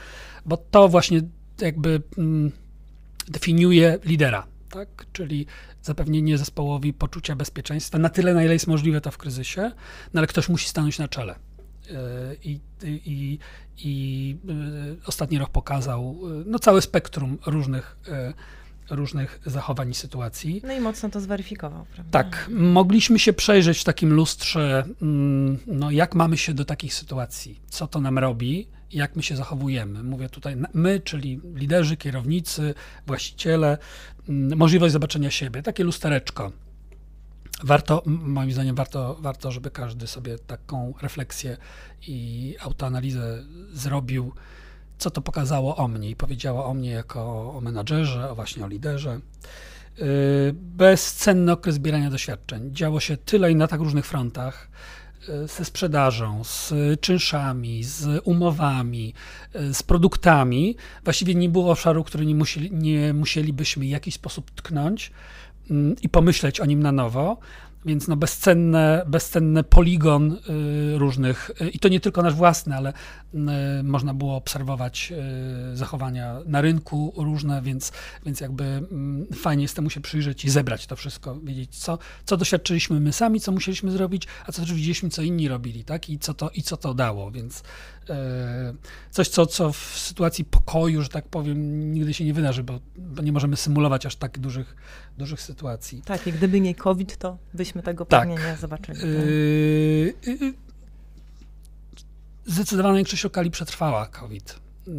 bo 0.46 0.56
to 0.56 0.88
właśnie 0.88 1.20
jakby 1.60 2.02
mm, 2.18 2.52
definiuje 3.28 3.98
lidera, 4.04 4.46
tak? 4.76 5.06
Czyli 5.12 5.46
zapewnienie 5.82 6.38
zespołowi 6.38 6.92
poczucia 6.92 7.36
bezpieczeństwa 7.36 7.98
na 7.98 8.08
tyle, 8.08 8.34
na 8.34 8.44
ile 8.44 8.52
jest 8.52 8.66
możliwe 8.66 9.00
to 9.00 9.10
w 9.10 9.18
kryzysie, 9.18 9.72
no 10.14 10.20
ale 10.20 10.26
ktoś 10.26 10.48
musi 10.48 10.68
stanąć 10.68 10.98
na 10.98 11.08
czele. 11.08 11.34
E, 11.34 12.34
I, 12.44 12.60
i, 12.82 13.38
i 13.78 14.36
e, 14.48 15.06
ostatni 15.06 15.38
rok 15.38 15.50
pokazał 15.50 16.18
e, 16.22 16.42
no, 16.46 16.58
całe 16.58 16.82
spektrum 16.82 17.38
różnych 17.46 17.96
różnych 18.90 19.40
zachowań 19.46 19.90
i 19.90 19.94
sytuacji. 19.94 20.60
No 20.64 20.72
i 20.72 20.80
mocno 20.80 21.08
to 21.08 21.20
zweryfikował, 21.20 21.86
prawda? 21.94 22.22
Tak. 22.22 22.50
Mogliśmy 22.50 23.18
się 23.18 23.32
przejrzeć 23.32 23.78
w 23.78 23.84
takim 23.84 24.12
lustrze, 24.12 24.84
mm, 25.02 25.58
no 25.66 25.90
jak 25.90 26.14
mamy 26.14 26.36
się 26.36 26.54
do 26.54 26.64
takich 26.64 26.94
sytuacji, 26.94 27.60
co 27.68 27.86
to 27.86 28.00
nam 28.00 28.18
robi, 28.18 28.68
jak 28.92 29.16
my 29.16 29.22
się 29.22 29.36
zachowujemy. 29.36 30.02
Mówię 30.02 30.28
tutaj 30.28 30.56
my, 30.74 31.00
czyli 31.00 31.40
liderzy, 31.54 31.96
kierownicy, 31.96 32.74
właściciele, 33.06 33.78
mm, 34.28 34.58
możliwość 34.58 34.92
zobaczenia 34.92 35.30
siebie, 35.30 35.62
takie 35.62 35.84
lustereczko. 35.84 36.52
Warto, 37.62 38.02
moim 38.06 38.52
zdaniem, 38.52 38.76
warto, 38.76 39.16
warto, 39.20 39.52
żeby 39.52 39.70
każdy 39.70 40.06
sobie 40.06 40.38
taką 40.38 40.94
refleksję 41.02 41.56
i 42.06 42.54
autoanalizę 42.60 43.44
zrobił 43.72 44.32
co 44.98 45.10
to 45.10 45.20
pokazało 45.20 45.76
o 45.76 45.88
mnie 45.88 46.10
i 46.10 46.16
powiedziało 46.16 46.66
o 46.66 46.74
mnie 46.74 46.90
jako 46.90 47.52
o 47.56 47.60
menadżerze, 47.60 48.30
o 48.30 48.34
właśnie 48.34 48.64
o 48.64 48.68
liderze. 48.68 49.20
Y, 49.98 50.54
bezcenny 50.54 51.52
okres 51.52 51.74
zbierania 51.74 52.10
doświadczeń. 52.10 52.74
Działo 52.74 53.00
się 53.00 53.16
tyle 53.16 53.52
i 53.52 53.56
na 53.56 53.68
tak 53.68 53.80
różnych 53.80 54.06
frontach 54.06 54.68
ze 55.46 55.64
sprzedażą, 55.64 56.44
z 56.44 56.72
czynszami, 57.00 57.84
z 57.84 58.20
umowami, 58.24 59.14
y, 59.56 59.74
z 59.74 59.82
produktami. 59.82 60.76
Właściwie 61.04 61.34
nie 61.34 61.48
było 61.48 61.72
obszaru, 61.72 62.04
który 62.04 62.26
nie, 62.26 62.34
musieli, 62.34 62.72
nie 62.72 63.12
musielibyśmy 63.14 63.84
w 63.84 63.88
jakiś 63.88 64.14
sposób 64.14 64.50
tknąć 64.50 65.12
mm, 65.70 65.96
i 66.02 66.08
pomyśleć 66.08 66.60
o 66.60 66.64
nim 66.64 66.82
na 66.82 66.92
nowo. 66.92 67.38
Więc 67.86 68.08
no 68.08 68.16
bezcenne, 68.16 69.04
bezcenny 69.06 69.62
poligon 69.62 70.32
y, 70.32 70.98
różnych, 70.98 71.50
y, 71.60 71.70
i 71.70 71.78
to 71.78 71.88
nie 71.88 72.00
tylko 72.00 72.22
nasz 72.22 72.34
własny, 72.34 72.76
ale 72.76 72.92
y, 73.34 73.38
można 73.82 74.14
było 74.14 74.36
obserwować 74.36 75.12
zachowania 75.74 76.40
na 76.46 76.60
rynku 76.60 77.12
różne, 77.16 77.62
więc, 77.62 77.92
więc 78.24 78.40
jakby 78.40 78.64
mm, 78.64 79.26
fajnie 79.34 79.62
jest 79.62 79.76
temu 79.76 79.90
się 79.90 80.00
przyjrzeć 80.00 80.44
i 80.44 80.50
zebrać 80.50 80.86
to 80.86 80.96
wszystko, 80.96 81.40
wiedzieć, 81.40 81.76
co, 81.76 81.98
co 82.24 82.36
doświadczyliśmy 82.36 83.00
my 83.00 83.12
sami, 83.12 83.40
co 83.40 83.52
musieliśmy 83.52 83.90
zrobić, 83.90 84.26
a 84.46 84.52
co 84.52 84.62
też 84.62 84.72
widzieliśmy, 84.72 85.10
co 85.10 85.22
inni 85.22 85.48
robili, 85.48 85.84
tak? 85.84 86.10
I 86.10 86.18
co 86.18 86.34
to, 86.34 86.50
i 86.50 86.62
co 86.62 86.76
to 86.76 86.94
dało, 86.94 87.30
więc 87.30 87.62
coś, 89.10 89.28
co, 89.28 89.46
co 89.46 89.72
w 89.72 89.76
sytuacji 89.76 90.44
pokoju, 90.44 91.02
że 91.02 91.08
tak 91.08 91.28
powiem, 91.28 91.92
nigdy 91.92 92.14
się 92.14 92.24
nie 92.24 92.34
wydarzy, 92.34 92.62
bo, 92.62 92.80
bo 92.96 93.22
nie 93.22 93.32
możemy 93.32 93.56
symulować 93.56 94.06
aż 94.06 94.16
tak 94.16 94.38
dużych, 94.38 94.76
dużych 95.18 95.40
sytuacji. 95.40 96.02
Tak, 96.04 96.26
i 96.26 96.32
gdyby 96.32 96.60
nie 96.60 96.74
COVID, 96.74 97.16
to 97.16 97.38
byśmy 97.54 97.75
tego 97.82 98.04
tak. 98.04 98.28
pewnie 98.28 98.44
nie 98.50 98.56
zobaczyli. 98.56 99.00
Yy, 99.00 100.14
yy, 100.26 100.54
zdecydowana 102.46 102.96
większość 102.96 103.24
lokali 103.24 103.50
przetrwała 103.50 104.06
COVID. 104.06 104.60
Yy, 104.86 104.94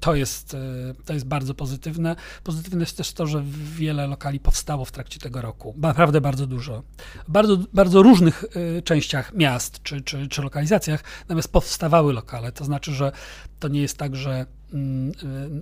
to 0.00 0.14
jest, 0.14 0.52
yy, 0.52 0.94
to 1.04 1.12
jest 1.12 1.26
bardzo 1.26 1.54
pozytywne. 1.54 2.16
Pozytywne 2.44 2.80
jest 2.80 2.96
też 2.96 3.12
to, 3.12 3.26
że 3.26 3.42
wiele 3.76 4.06
lokali 4.06 4.40
powstało 4.40 4.84
w 4.84 4.92
trakcie 4.92 5.20
tego 5.20 5.42
roku. 5.42 5.74
Naprawdę 5.78 6.20
bardzo 6.20 6.46
dużo. 6.46 6.82
W 7.28 7.30
bardzo, 7.30 7.58
bardzo 7.72 8.02
różnych 8.02 8.44
yy, 8.74 8.82
częściach 8.82 9.34
miast 9.34 9.82
czy, 9.82 10.00
czy, 10.00 10.28
czy 10.28 10.42
lokalizacjach, 10.42 11.04
natomiast 11.20 11.52
powstawały 11.52 12.12
lokale. 12.12 12.52
To 12.52 12.64
znaczy, 12.64 12.92
że 12.92 13.12
to 13.60 13.68
nie 13.68 13.80
jest 13.80 13.96
tak, 13.96 14.16
że 14.16 14.46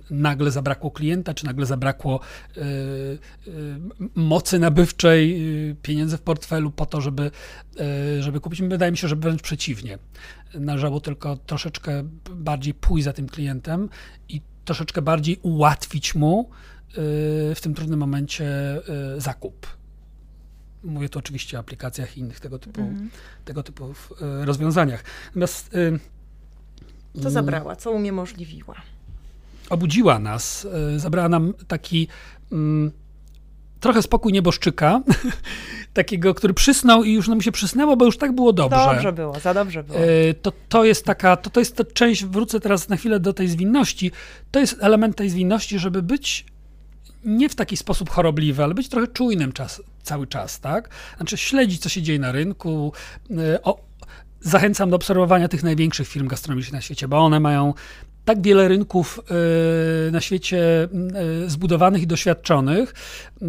nagle 0.09 0.51
zabrakło 0.51 0.91
klienta, 0.91 1.33
czy 1.33 1.45
nagle 1.45 1.65
zabrakło 1.65 2.19
y, 2.57 2.61
y, 2.61 3.79
mocy 4.15 4.59
nabywczej, 4.59 5.41
pieniędzy 5.81 6.17
w 6.17 6.21
portfelu 6.21 6.71
po 6.71 6.85
to, 6.85 7.01
żeby, 7.01 7.31
żeby 8.19 8.39
kupić. 8.39 8.61
Wydaje 8.61 8.91
mi 8.91 8.97
się, 8.97 9.07
że 9.07 9.15
wręcz 9.15 9.41
przeciwnie. 9.41 9.97
Należało 10.53 10.99
tylko 10.99 11.37
troszeczkę 11.37 12.03
bardziej 12.35 12.73
pójść 12.73 13.05
za 13.05 13.13
tym 13.13 13.27
klientem 13.27 13.89
i 14.29 14.41
troszeczkę 14.65 15.01
bardziej 15.01 15.39
ułatwić 15.41 16.15
mu 16.15 16.49
w 17.55 17.57
tym 17.61 17.73
trudnym 17.73 17.99
momencie 17.99 18.81
zakup. 19.17 19.67
Mówię 20.83 21.09
tu 21.09 21.19
oczywiście 21.19 21.57
o 21.57 21.59
aplikacjach 21.59 22.17
i 22.17 22.19
innych 22.19 22.39
tego 22.39 22.59
typu, 22.59 22.81
mm. 22.81 23.09
tego 23.45 23.63
typu 23.63 23.93
rozwiązaniach. 24.19 25.03
Natomiast 25.27 25.75
co 27.23 27.29
zabrała, 27.29 27.75
co 27.75 27.91
uniemożliwiła? 27.91 28.75
Obudziła 29.69 30.19
nas, 30.19 30.67
e, 30.95 30.99
zabrała 30.99 31.29
nam 31.29 31.53
taki 31.67 32.07
mm, 32.51 32.91
trochę 33.79 34.01
spokój 34.01 34.33
nieboszczyka, 34.33 35.01
takiego, 35.93 36.33
który 36.33 36.53
przysnął 36.53 37.03
i 37.03 37.13
już 37.13 37.27
nam 37.27 37.41
się 37.41 37.51
przysnęło, 37.51 37.97
bo 37.97 38.05
już 38.05 38.17
tak 38.17 38.31
było 38.31 38.53
dobrze. 38.53 38.77
Dobrze 38.77 39.13
było, 39.13 39.39
za 39.39 39.53
dobrze 39.53 39.83
było. 39.83 39.99
E, 39.99 40.33
to, 40.33 40.51
to 40.69 40.85
jest 40.85 41.05
taka, 41.05 41.37
to, 41.37 41.49
to 41.49 41.59
jest 41.59 41.75
ta 41.75 41.83
część, 41.83 42.25
wrócę 42.25 42.59
teraz 42.59 42.89
na 42.89 42.97
chwilę 42.97 43.19
do 43.19 43.33
tej 43.33 43.47
zwinności, 43.47 44.11
to 44.51 44.59
jest 44.59 44.77
element 44.79 45.15
tej 45.15 45.29
zwinności, 45.29 45.79
żeby 45.79 46.01
być 46.01 46.45
nie 47.23 47.49
w 47.49 47.55
taki 47.55 47.77
sposób 47.77 48.09
chorobliwy, 48.09 48.63
ale 48.63 48.73
być 48.73 48.89
trochę 48.89 49.07
czujnym 49.07 49.51
czas, 49.51 49.81
cały 50.03 50.27
czas, 50.27 50.59
tak? 50.59 50.89
Znaczy 51.17 51.37
śledzić, 51.37 51.81
co 51.81 51.89
się 51.89 52.01
dzieje 52.01 52.19
na 52.19 52.31
rynku, 52.31 52.93
e, 53.31 53.63
o, 53.63 53.79
zachęcam 54.41 54.89
do 54.89 54.95
obserwowania 54.95 55.47
tych 55.47 55.63
największych 55.63 56.07
firm 56.07 56.27
gastronomicznych 56.27 56.73
na 56.73 56.81
świecie, 56.81 57.07
bo 57.07 57.17
one 57.17 57.39
mają 57.39 57.73
tak 58.29 58.41
wiele 58.41 58.67
rynków 58.67 59.19
e, 60.07 60.11
na 60.11 60.21
świecie 60.21 60.83
e, 60.83 61.49
zbudowanych 61.49 62.01
i 62.01 62.07
doświadczonych. 62.07 62.93
E, 63.41 63.45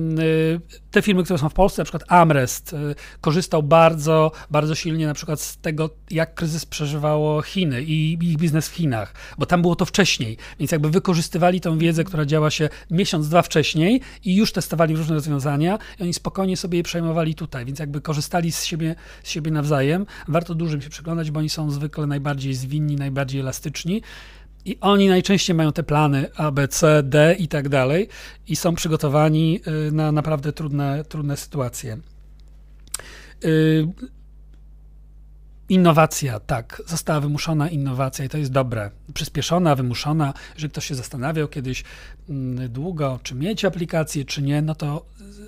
te 0.90 1.02
firmy, 1.02 1.24
które 1.24 1.38
są 1.38 1.48
w 1.48 1.54
Polsce, 1.54 1.82
na 1.82 1.84
przykład 1.84 2.04
Amrest, 2.08 2.76
korzystał 3.20 3.62
bardzo, 3.62 4.32
bardzo 4.50 4.74
silnie 4.74 5.06
na 5.06 5.14
przykład 5.14 5.40
z 5.40 5.56
tego, 5.56 5.90
jak 6.10 6.34
kryzys 6.34 6.66
przeżywało 6.66 7.42
Chiny 7.42 7.82
i 7.82 8.12
ich 8.12 8.36
biznes 8.36 8.68
w 8.68 8.74
Chinach, 8.74 9.14
bo 9.38 9.46
tam 9.46 9.62
było 9.62 9.76
to 9.76 9.84
wcześniej, 9.84 10.36
więc 10.58 10.72
jakby 10.72 10.90
wykorzystywali 10.90 11.60
tą 11.60 11.78
wiedzę, 11.78 12.04
która 12.04 12.26
działa 12.26 12.50
się 12.50 12.68
miesiąc, 12.90 13.28
dwa 13.28 13.42
wcześniej 13.42 14.00
i 14.24 14.36
już 14.36 14.52
testowali 14.52 14.96
różne 14.96 15.14
rozwiązania 15.14 15.78
i 15.98 16.02
oni 16.02 16.14
spokojnie 16.14 16.56
sobie 16.56 16.78
je 16.78 16.84
przejmowali 16.84 17.34
tutaj, 17.34 17.64
więc 17.64 17.78
jakby 17.78 18.00
korzystali 18.00 18.52
z 18.52 18.64
siebie, 18.64 18.94
z 19.22 19.30
siebie 19.30 19.50
nawzajem. 19.50 20.06
Warto 20.28 20.54
dużym 20.54 20.82
się 20.82 20.90
przyglądać, 20.90 21.30
bo 21.30 21.38
oni 21.40 21.48
są 21.48 21.70
zwykle 21.70 22.06
najbardziej 22.06 22.54
zwinni, 22.54 22.96
najbardziej 22.96 23.40
elastyczni. 23.40 24.02
I 24.64 24.76
oni 24.80 25.08
najczęściej 25.08 25.56
mają 25.56 25.72
te 25.72 25.82
plany 25.82 26.26
A, 26.36 26.50
B, 26.50 26.68
C, 26.68 27.02
D 27.02 27.36
i 27.38 27.48
tak 27.48 27.68
dalej 27.68 28.08
i 28.48 28.56
są 28.56 28.74
przygotowani 28.74 29.60
y, 29.88 29.92
na 29.92 30.12
naprawdę 30.12 30.52
trudne, 30.52 31.04
trudne 31.04 31.36
sytuacje. 31.36 31.98
Innowacja, 35.70 36.40
tak, 36.40 36.82
została 36.86 37.20
wymuszona 37.20 37.68
innowacja 37.68 38.24
i 38.24 38.28
to 38.28 38.38
jest 38.38 38.52
dobre. 38.52 38.90
Przyspieszona, 39.14 39.74
wymuszona. 39.74 40.34
Jeżeli 40.54 40.70
ktoś 40.70 40.86
się 40.86 40.94
zastanawiał 40.94 41.48
kiedyś 41.48 41.84
mm, 42.28 42.72
długo, 42.72 43.20
czy 43.22 43.34
mieć 43.34 43.64
aplikację, 43.64 44.24
czy 44.24 44.42
nie, 44.42 44.62
no 44.62 44.74
to 44.74 45.04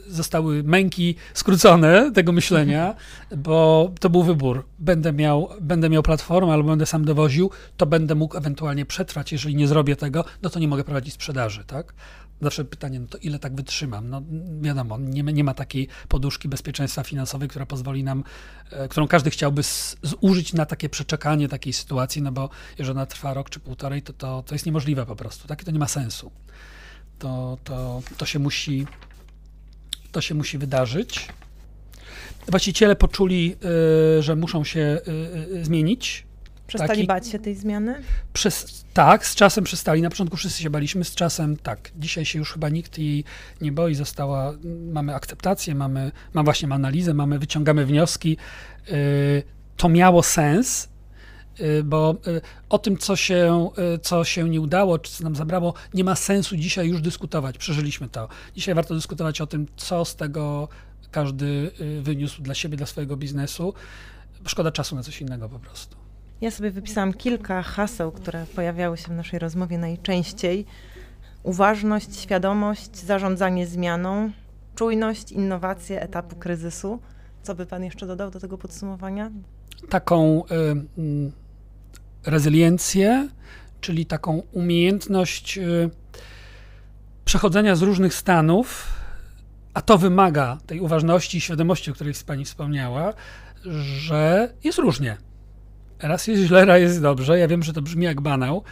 zostały 0.09 0.63
męki 0.63 1.15
skrócone 1.35 2.13
tego 2.15 2.33
myślenia, 2.33 2.95
bo 3.47 3.91
to 4.01 4.11
był 4.11 4.23
wybór. 4.23 4.65
Będę 4.79 5.13
miał, 5.13 5.49
będę 5.61 5.91
miał 5.91 6.03
platformę 6.03 6.53
albo 6.53 6.69
będę 6.69 6.87
sam 6.87 7.05
dowoził, 7.05 7.51
to 7.77 7.87
będę 7.87 8.15
mógł 8.15 8.37
ewentualnie 8.37 8.87
przetrwać. 8.87 9.33
Jeżeli 9.33 9.55
nie 9.57 9.69
zrobię 9.69 9.97
tego, 9.97 10.25
no 10.43 10.51
to 10.51 10.59
nie 10.59 10.69
mogę 10.69 10.85
prowadzić 10.85 11.15
sprzedaży, 11.15 11.65
tak? 11.65 11.95
Zawsze 12.43 12.65
pytanie, 12.65 13.01
no 13.01 13.07
to 13.07 13.19
ile 13.19 13.39
tak 13.39 13.55
wytrzymam? 13.55 14.09
No 14.09 14.23
wiadomo, 14.61 14.99
nie, 14.99 15.23
nie 15.23 15.45
ma 15.45 15.55
takiej 15.55 15.89
poduszki 16.09 16.49
bezpieczeństwa 16.49 17.03
finansowej, 17.03 17.49
która 17.49 17.67
pozwoli 17.67 18.05
nam, 18.05 18.25
e, 18.71 18.89
którą 18.89 19.09
każdy 19.09 19.31
chciałby 19.31 19.63
zużyć 20.03 20.53
na 20.53 20.67
takie 20.67 20.89
przeczekanie 20.89 21.49
takiej 21.49 21.73
sytuacji, 21.73 22.23
no 22.23 22.33
bo 22.33 22.51
jeżeli 22.79 22.97
ona 22.97 23.07
trwa 23.07 23.35
rok 23.35 23.51
czy 23.51 23.61
półtorej, 23.61 24.03
to, 24.03 24.13
to, 24.13 24.43
to 24.47 24.55
jest 24.55 24.67
niemożliwe 24.67 25.07
po 25.07 25.17
prostu, 25.17 25.49
tak? 25.49 25.63
I 25.63 25.65
to 25.65 25.71
nie 25.71 25.79
ma 25.79 25.89
sensu. 25.89 26.31
To, 27.19 27.59
to, 27.65 28.03
to 28.17 28.27
się 28.27 28.39
musi 28.39 28.87
to 30.13 30.21
się 30.21 30.35
musi 30.35 30.59
wydarzyć. 30.59 31.29
Właściciele 32.49 32.97
poczuli, 32.97 33.57
y, 34.19 34.23
że 34.23 34.37
muszą 34.37 34.65
się 34.65 35.01
y, 35.53 35.65
zmienić. 35.65 36.27
Przestali 36.79 36.99
Taki, 36.99 37.07
bać 37.07 37.29
się 37.29 37.39
tej 37.39 37.55
zmiany? 37.55 38.03
Przez, 38.33 38.85
tak, 38.95 39.27
z 39.27 39.35
czasem 39.35 39.65
przestali. 39.65 40.03
Na 40.03 40.11
początku 40.11 40.37
wszyscy 40.37 40.63
się 40.63 40.71
baliśmy, 40.71 41.05
z 41.05 41.15
czasem 41.15 41.57
tak. 41.57 41.91
Dzisiaj 41.99 42.25
się 42.25 42.39
już 42.39 42.53
chyba 42.53 42.69
nikt 42.69 42.99
jej 42.99 43.25
nie 43.61 43.73
boi. 43.73 43.95
Została, 43.95 44.53
mamy 44.93 45.15
akceptację, 45.15 45.75
mamy, 45.75 46.13
mam 46.35 46.45
właśnie 46.45 46.73
analizę, 46.73 47.15
mamy, 47.15 47.39
wyciągamy 47.39 47.87
wnioski. 47.87 48.37
To 49.77 49.89
miało 49.89 50.23
sens, 50.23 50.93
Y, 51.61 51.85
bo 51.85 52.17
y, 52.27 52.41
o 52.69 52.79
tym, 52.79 52.99
co 52.99 53.17
się, 53.17 53.71
y, 53.95 53.99
co 53.99 54.25
się 54.25 54.49
nie 54.49 54.61
udało, 54.61 54.99
czy 54.99 55.13
co 55.13 55.25
nam 55.25 55.37
zabrało, 55.37 55.75
nie 55.95 56.05
ma 56.05 56.17
sensu 56.17 56.57
dzisiaj 56.57 56.89
już 56.89 57.01
dyskutować. 57.01 57.59
Przeżyliśmy 57.59 58.09
to. 58.09 58.29
Dzisiaj 58.57 58.75
warto 58.75 58.95
dyskutować 58.95 59.41
o 59.41 59.47
tym, 59.47 59.67
co 59.77 60.05
z 60.05 60.17
tego 60.17 60.69
każdy 61.11 61.71
wyniósł 62.03 62.43
dla 62.43 62.55
siebie, 62.55 62.77
dla 62.77 62.87
swojego 62.87 63.17
biznesu. 63.17 63.75
Szkoda 64.47 64.73
czasu 64.73 64.97
na 64.97 65.03
coś 65.03 65.21
innego 65.21 65.49
po 65.49 65.59
prostu. 65.59 66.02
Ja 66.43 66.51
sobie 66.51 66.71
wypisałam 66.71 67.13
kilka 67.13 67.63
haseł, 67.63 68.13
które 68.13 68.47
pojawiały 68.55 68.97
się 68.97 69.09
w 69.09 69.17
naszej 69.17 69.39
rozmowie 69.39 69.79
najczęściej. 69.79 70.67
Uważność, 71.43 72.21
świadomość, 72.21 72.97
zarządzanie 72.97 73.67
zmianą, 73.67 74.31
czujność, 74.75 75.33
innowacje 75.33 76.03
etapu 76.03 76.37
kryzysu. 76.37 77.01
Co 77.43 77.55
by 77.55 77.67
Pan 77.67 77.85
jeszcze 77.85 78.07
dodał 78.07 78.31
do 78.31 78.41
tego 78.41 78.59
podsumowania? 78.59 79.31
Taką 79.89 80.45
y, 80.45 81.31
rezyliencję, 82.27 83.29
czyli 83.81 84.07
taką 84.07 84.43
umiejętność 84.53 85.59
y, 85.59 85.91
przechodzenia 87.25 87.77
z 87.77 87.83
różnych 87.83 88.15
stanów, 88.15 88.87
a 89.75 89.83
to 89.83 89.99
wymaga 89.99 90.59
tej 90.67 90.81
uważności 90.81 91.39
i 91.39 91.41
świadomości, 91.41 91.91
o 91.91 91.95
której 91.95 92.15
Pani 92.27 92.45
wspomniała, 92.45 93.15
że 93.65 94.53
jest 94.65 94.79
różnie. 94.79 95.17
Raz 96.03 96.27
jest 96.27 96.43
źle, 96.43 96.65
raz 96.65 96.81
jest 96.81 97.03
dobrze. 97.03 97.39
Ja 97.39 97.49
wiem, 97.49 97.63
że 97.63 97.73
to 97.73 97.83
brzmi 97.83 98.05
jak 98.05 98.21
banał, 98.21 98.63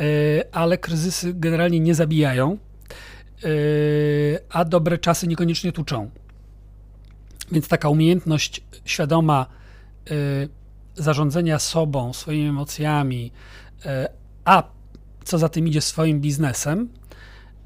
y, 0.00 0.42
ale 0.52 0.78
kryzysy 0.78 1.34
generalnie 1.34 1.80
nie 1.80 1.94
zabijają, 1.94 2.58
y, 3.44 4.38
a 4.50 4.64
dobre 4.64 4.98
czasy 4.98 5.26
niekoniecznie 5.26 5.72
tuczą. 5.72 6.10
Więc 7.52 7.68
taka 7.68 7.88
umiejętność 7.88 8.60
świadoma 8.84 9.46
zarządzania 10.94 11.58
sobą, 11.58 12.12
swoimi 12.12 12.48
emocjami, 12.48 13.32
e, 13.84 14.08
a 14.44 14.62
co 15.24 15.38
za 15.38 15.48
tym 15.48 15.68
idzie 15.68 15.80
swoim 15.80 16.20
biznesem, 16.20 16.88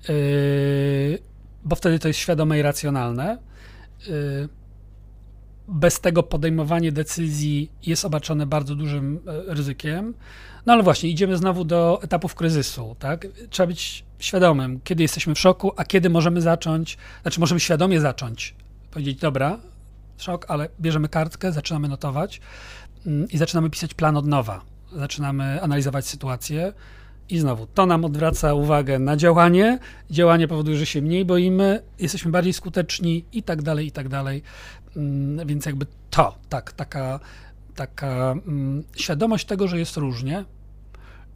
e, 0.08 0.12
bo 1.64 1.76
wtedy 1.76 1.98
to 1.98 2.08
jest 2.08 2.20
świadome 2.20 2.58
i 2.58 2.62
racjonalne. 2.62 3.38
E, 5.68 5.72
bez 5.72 6.00
tego 6.00 6.22
podejmowanie 6.22 6.92
decyzji 6.92 7.70
jest 7.86 8.04
obarczone 8.04 8.46
bardzo 8.46 8.74
dużym 8.74 9.20
ryzykiem. 9.46 10.14
No 10.66 10.72
ale 10.72 10.82
właśnie, 10.82 11.10
idziemy 11.10 11.36
znowu 11.36 11.64
do 11.64 12.00
etapów 12.02 12.34
kryzysu, 12.34 12.96
tak? 12.98 13.26
Trzeba 13.50 13.66
być 13.66 14.04
świadomym, 14.18 14.80
kiedy 14.84 15.02
jesteśmy 15.02 15.34
w 15.34 15.38
szoku, 15.38 15.72
a 15.76 15.84
kiedy 15.84 16.10
możemy 16.10 16.40
zacząć, 16.40 16.98
znaczy 17.22 17.40
możemy 17.40 17.60
świadomie 17.60 18.00
zacząć, 18.00 18.54
powiedzieć, 18.90 19.18
dobra, 19.18 19.58
szok, 20.18 20.46
ale 20.48 20.68
bierzemy 20.80 21.08
kartkę, 21.08 21.52
zaczynamy 21.52 21.88
notować, 21.88 22.40
Mm, 23.06 23.28
i 23.30 23.38
zaczynamy 23.38 23.70
pisać 23.70 23.94
plan 23.94 24.16
od 24.16 24.26
nowa. 24.26 24.60
Zaczynamy 24.92 25.62
analizować 25.62 26.06
sytuację 26.06 26.72
i 27.28 27.38
znowu 27.38 27.66
to 27.66 27.86
nam 27.86 28.04
odwraca 28.04 28.54
uwagę 28.54 28.98
na 28.98 29.16
działanie. 29.16 29.78
Działanie 30.10 30.48
powoduje, 30.48 30.76
że 30.76 30.86
się 30.86 31.02
mniej 31.02 31.24
boimy, 31.24 31.82
jesteśmy 31.98 32.30
bardziej 32.30 32.52
skuteczni 32.52 33.24
i 33.32 33.42
tak 33.42 33.62
dalej, 33.62 33.86
i 33.86 33.92
tak 33.92 34.08
dalej. 34.08 34.42
Mm, 34.96 35.46
więc 35.46 35.66
jakby 35.66 35.86
to, 36.10 36.38
tak, 36.48 36.72
taka, 36.72 37.20
taka 37.74 38.32
mm, 38.32 38.84
świadomość 38.96 39.46
tego, 39.46 39.68
że 39.68 39.78
jest 39.78 39.96
różnie 39.96 40.44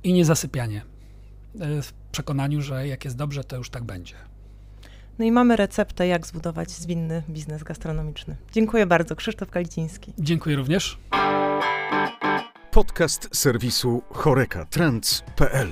i 0.04 0.12
nie 0.12 0.24
zasypianie 0.24 0.82
e, 1.60 1.82
w 1.82 1.92
przekonaniu, 2.12 2.62
że 2.62 2.88
jak 2.88 3.04
jest 3.04 3.16
dobrze, 3.16 3.44
to 3.44 3.56
już 3.56 3.70
tak 3.70 3.84
będzie. 3.84 4.14
No 5.18 5.24
i 5.24 5.32
mamy 5.32 5.56
receptę, 5.56 6.06
jak 6.06 6.26
zbudować 6.26 6.70
zwinny 6.70 7.22
biznes 7.30 7.62
gastronomiczny. 7.62 8.36
Dziękuję 8.52 8.86
bardzo. 8.86 9.16
Krzysztof 9.16 9.50
Kaliciński. 9.50 10.12
Dziękuję 10.18 10.56
również. 10.56 10.98
Podcast 12.70 13.28
serwisu 13.32 14.02
chorekatrends.pl 14.10 15.68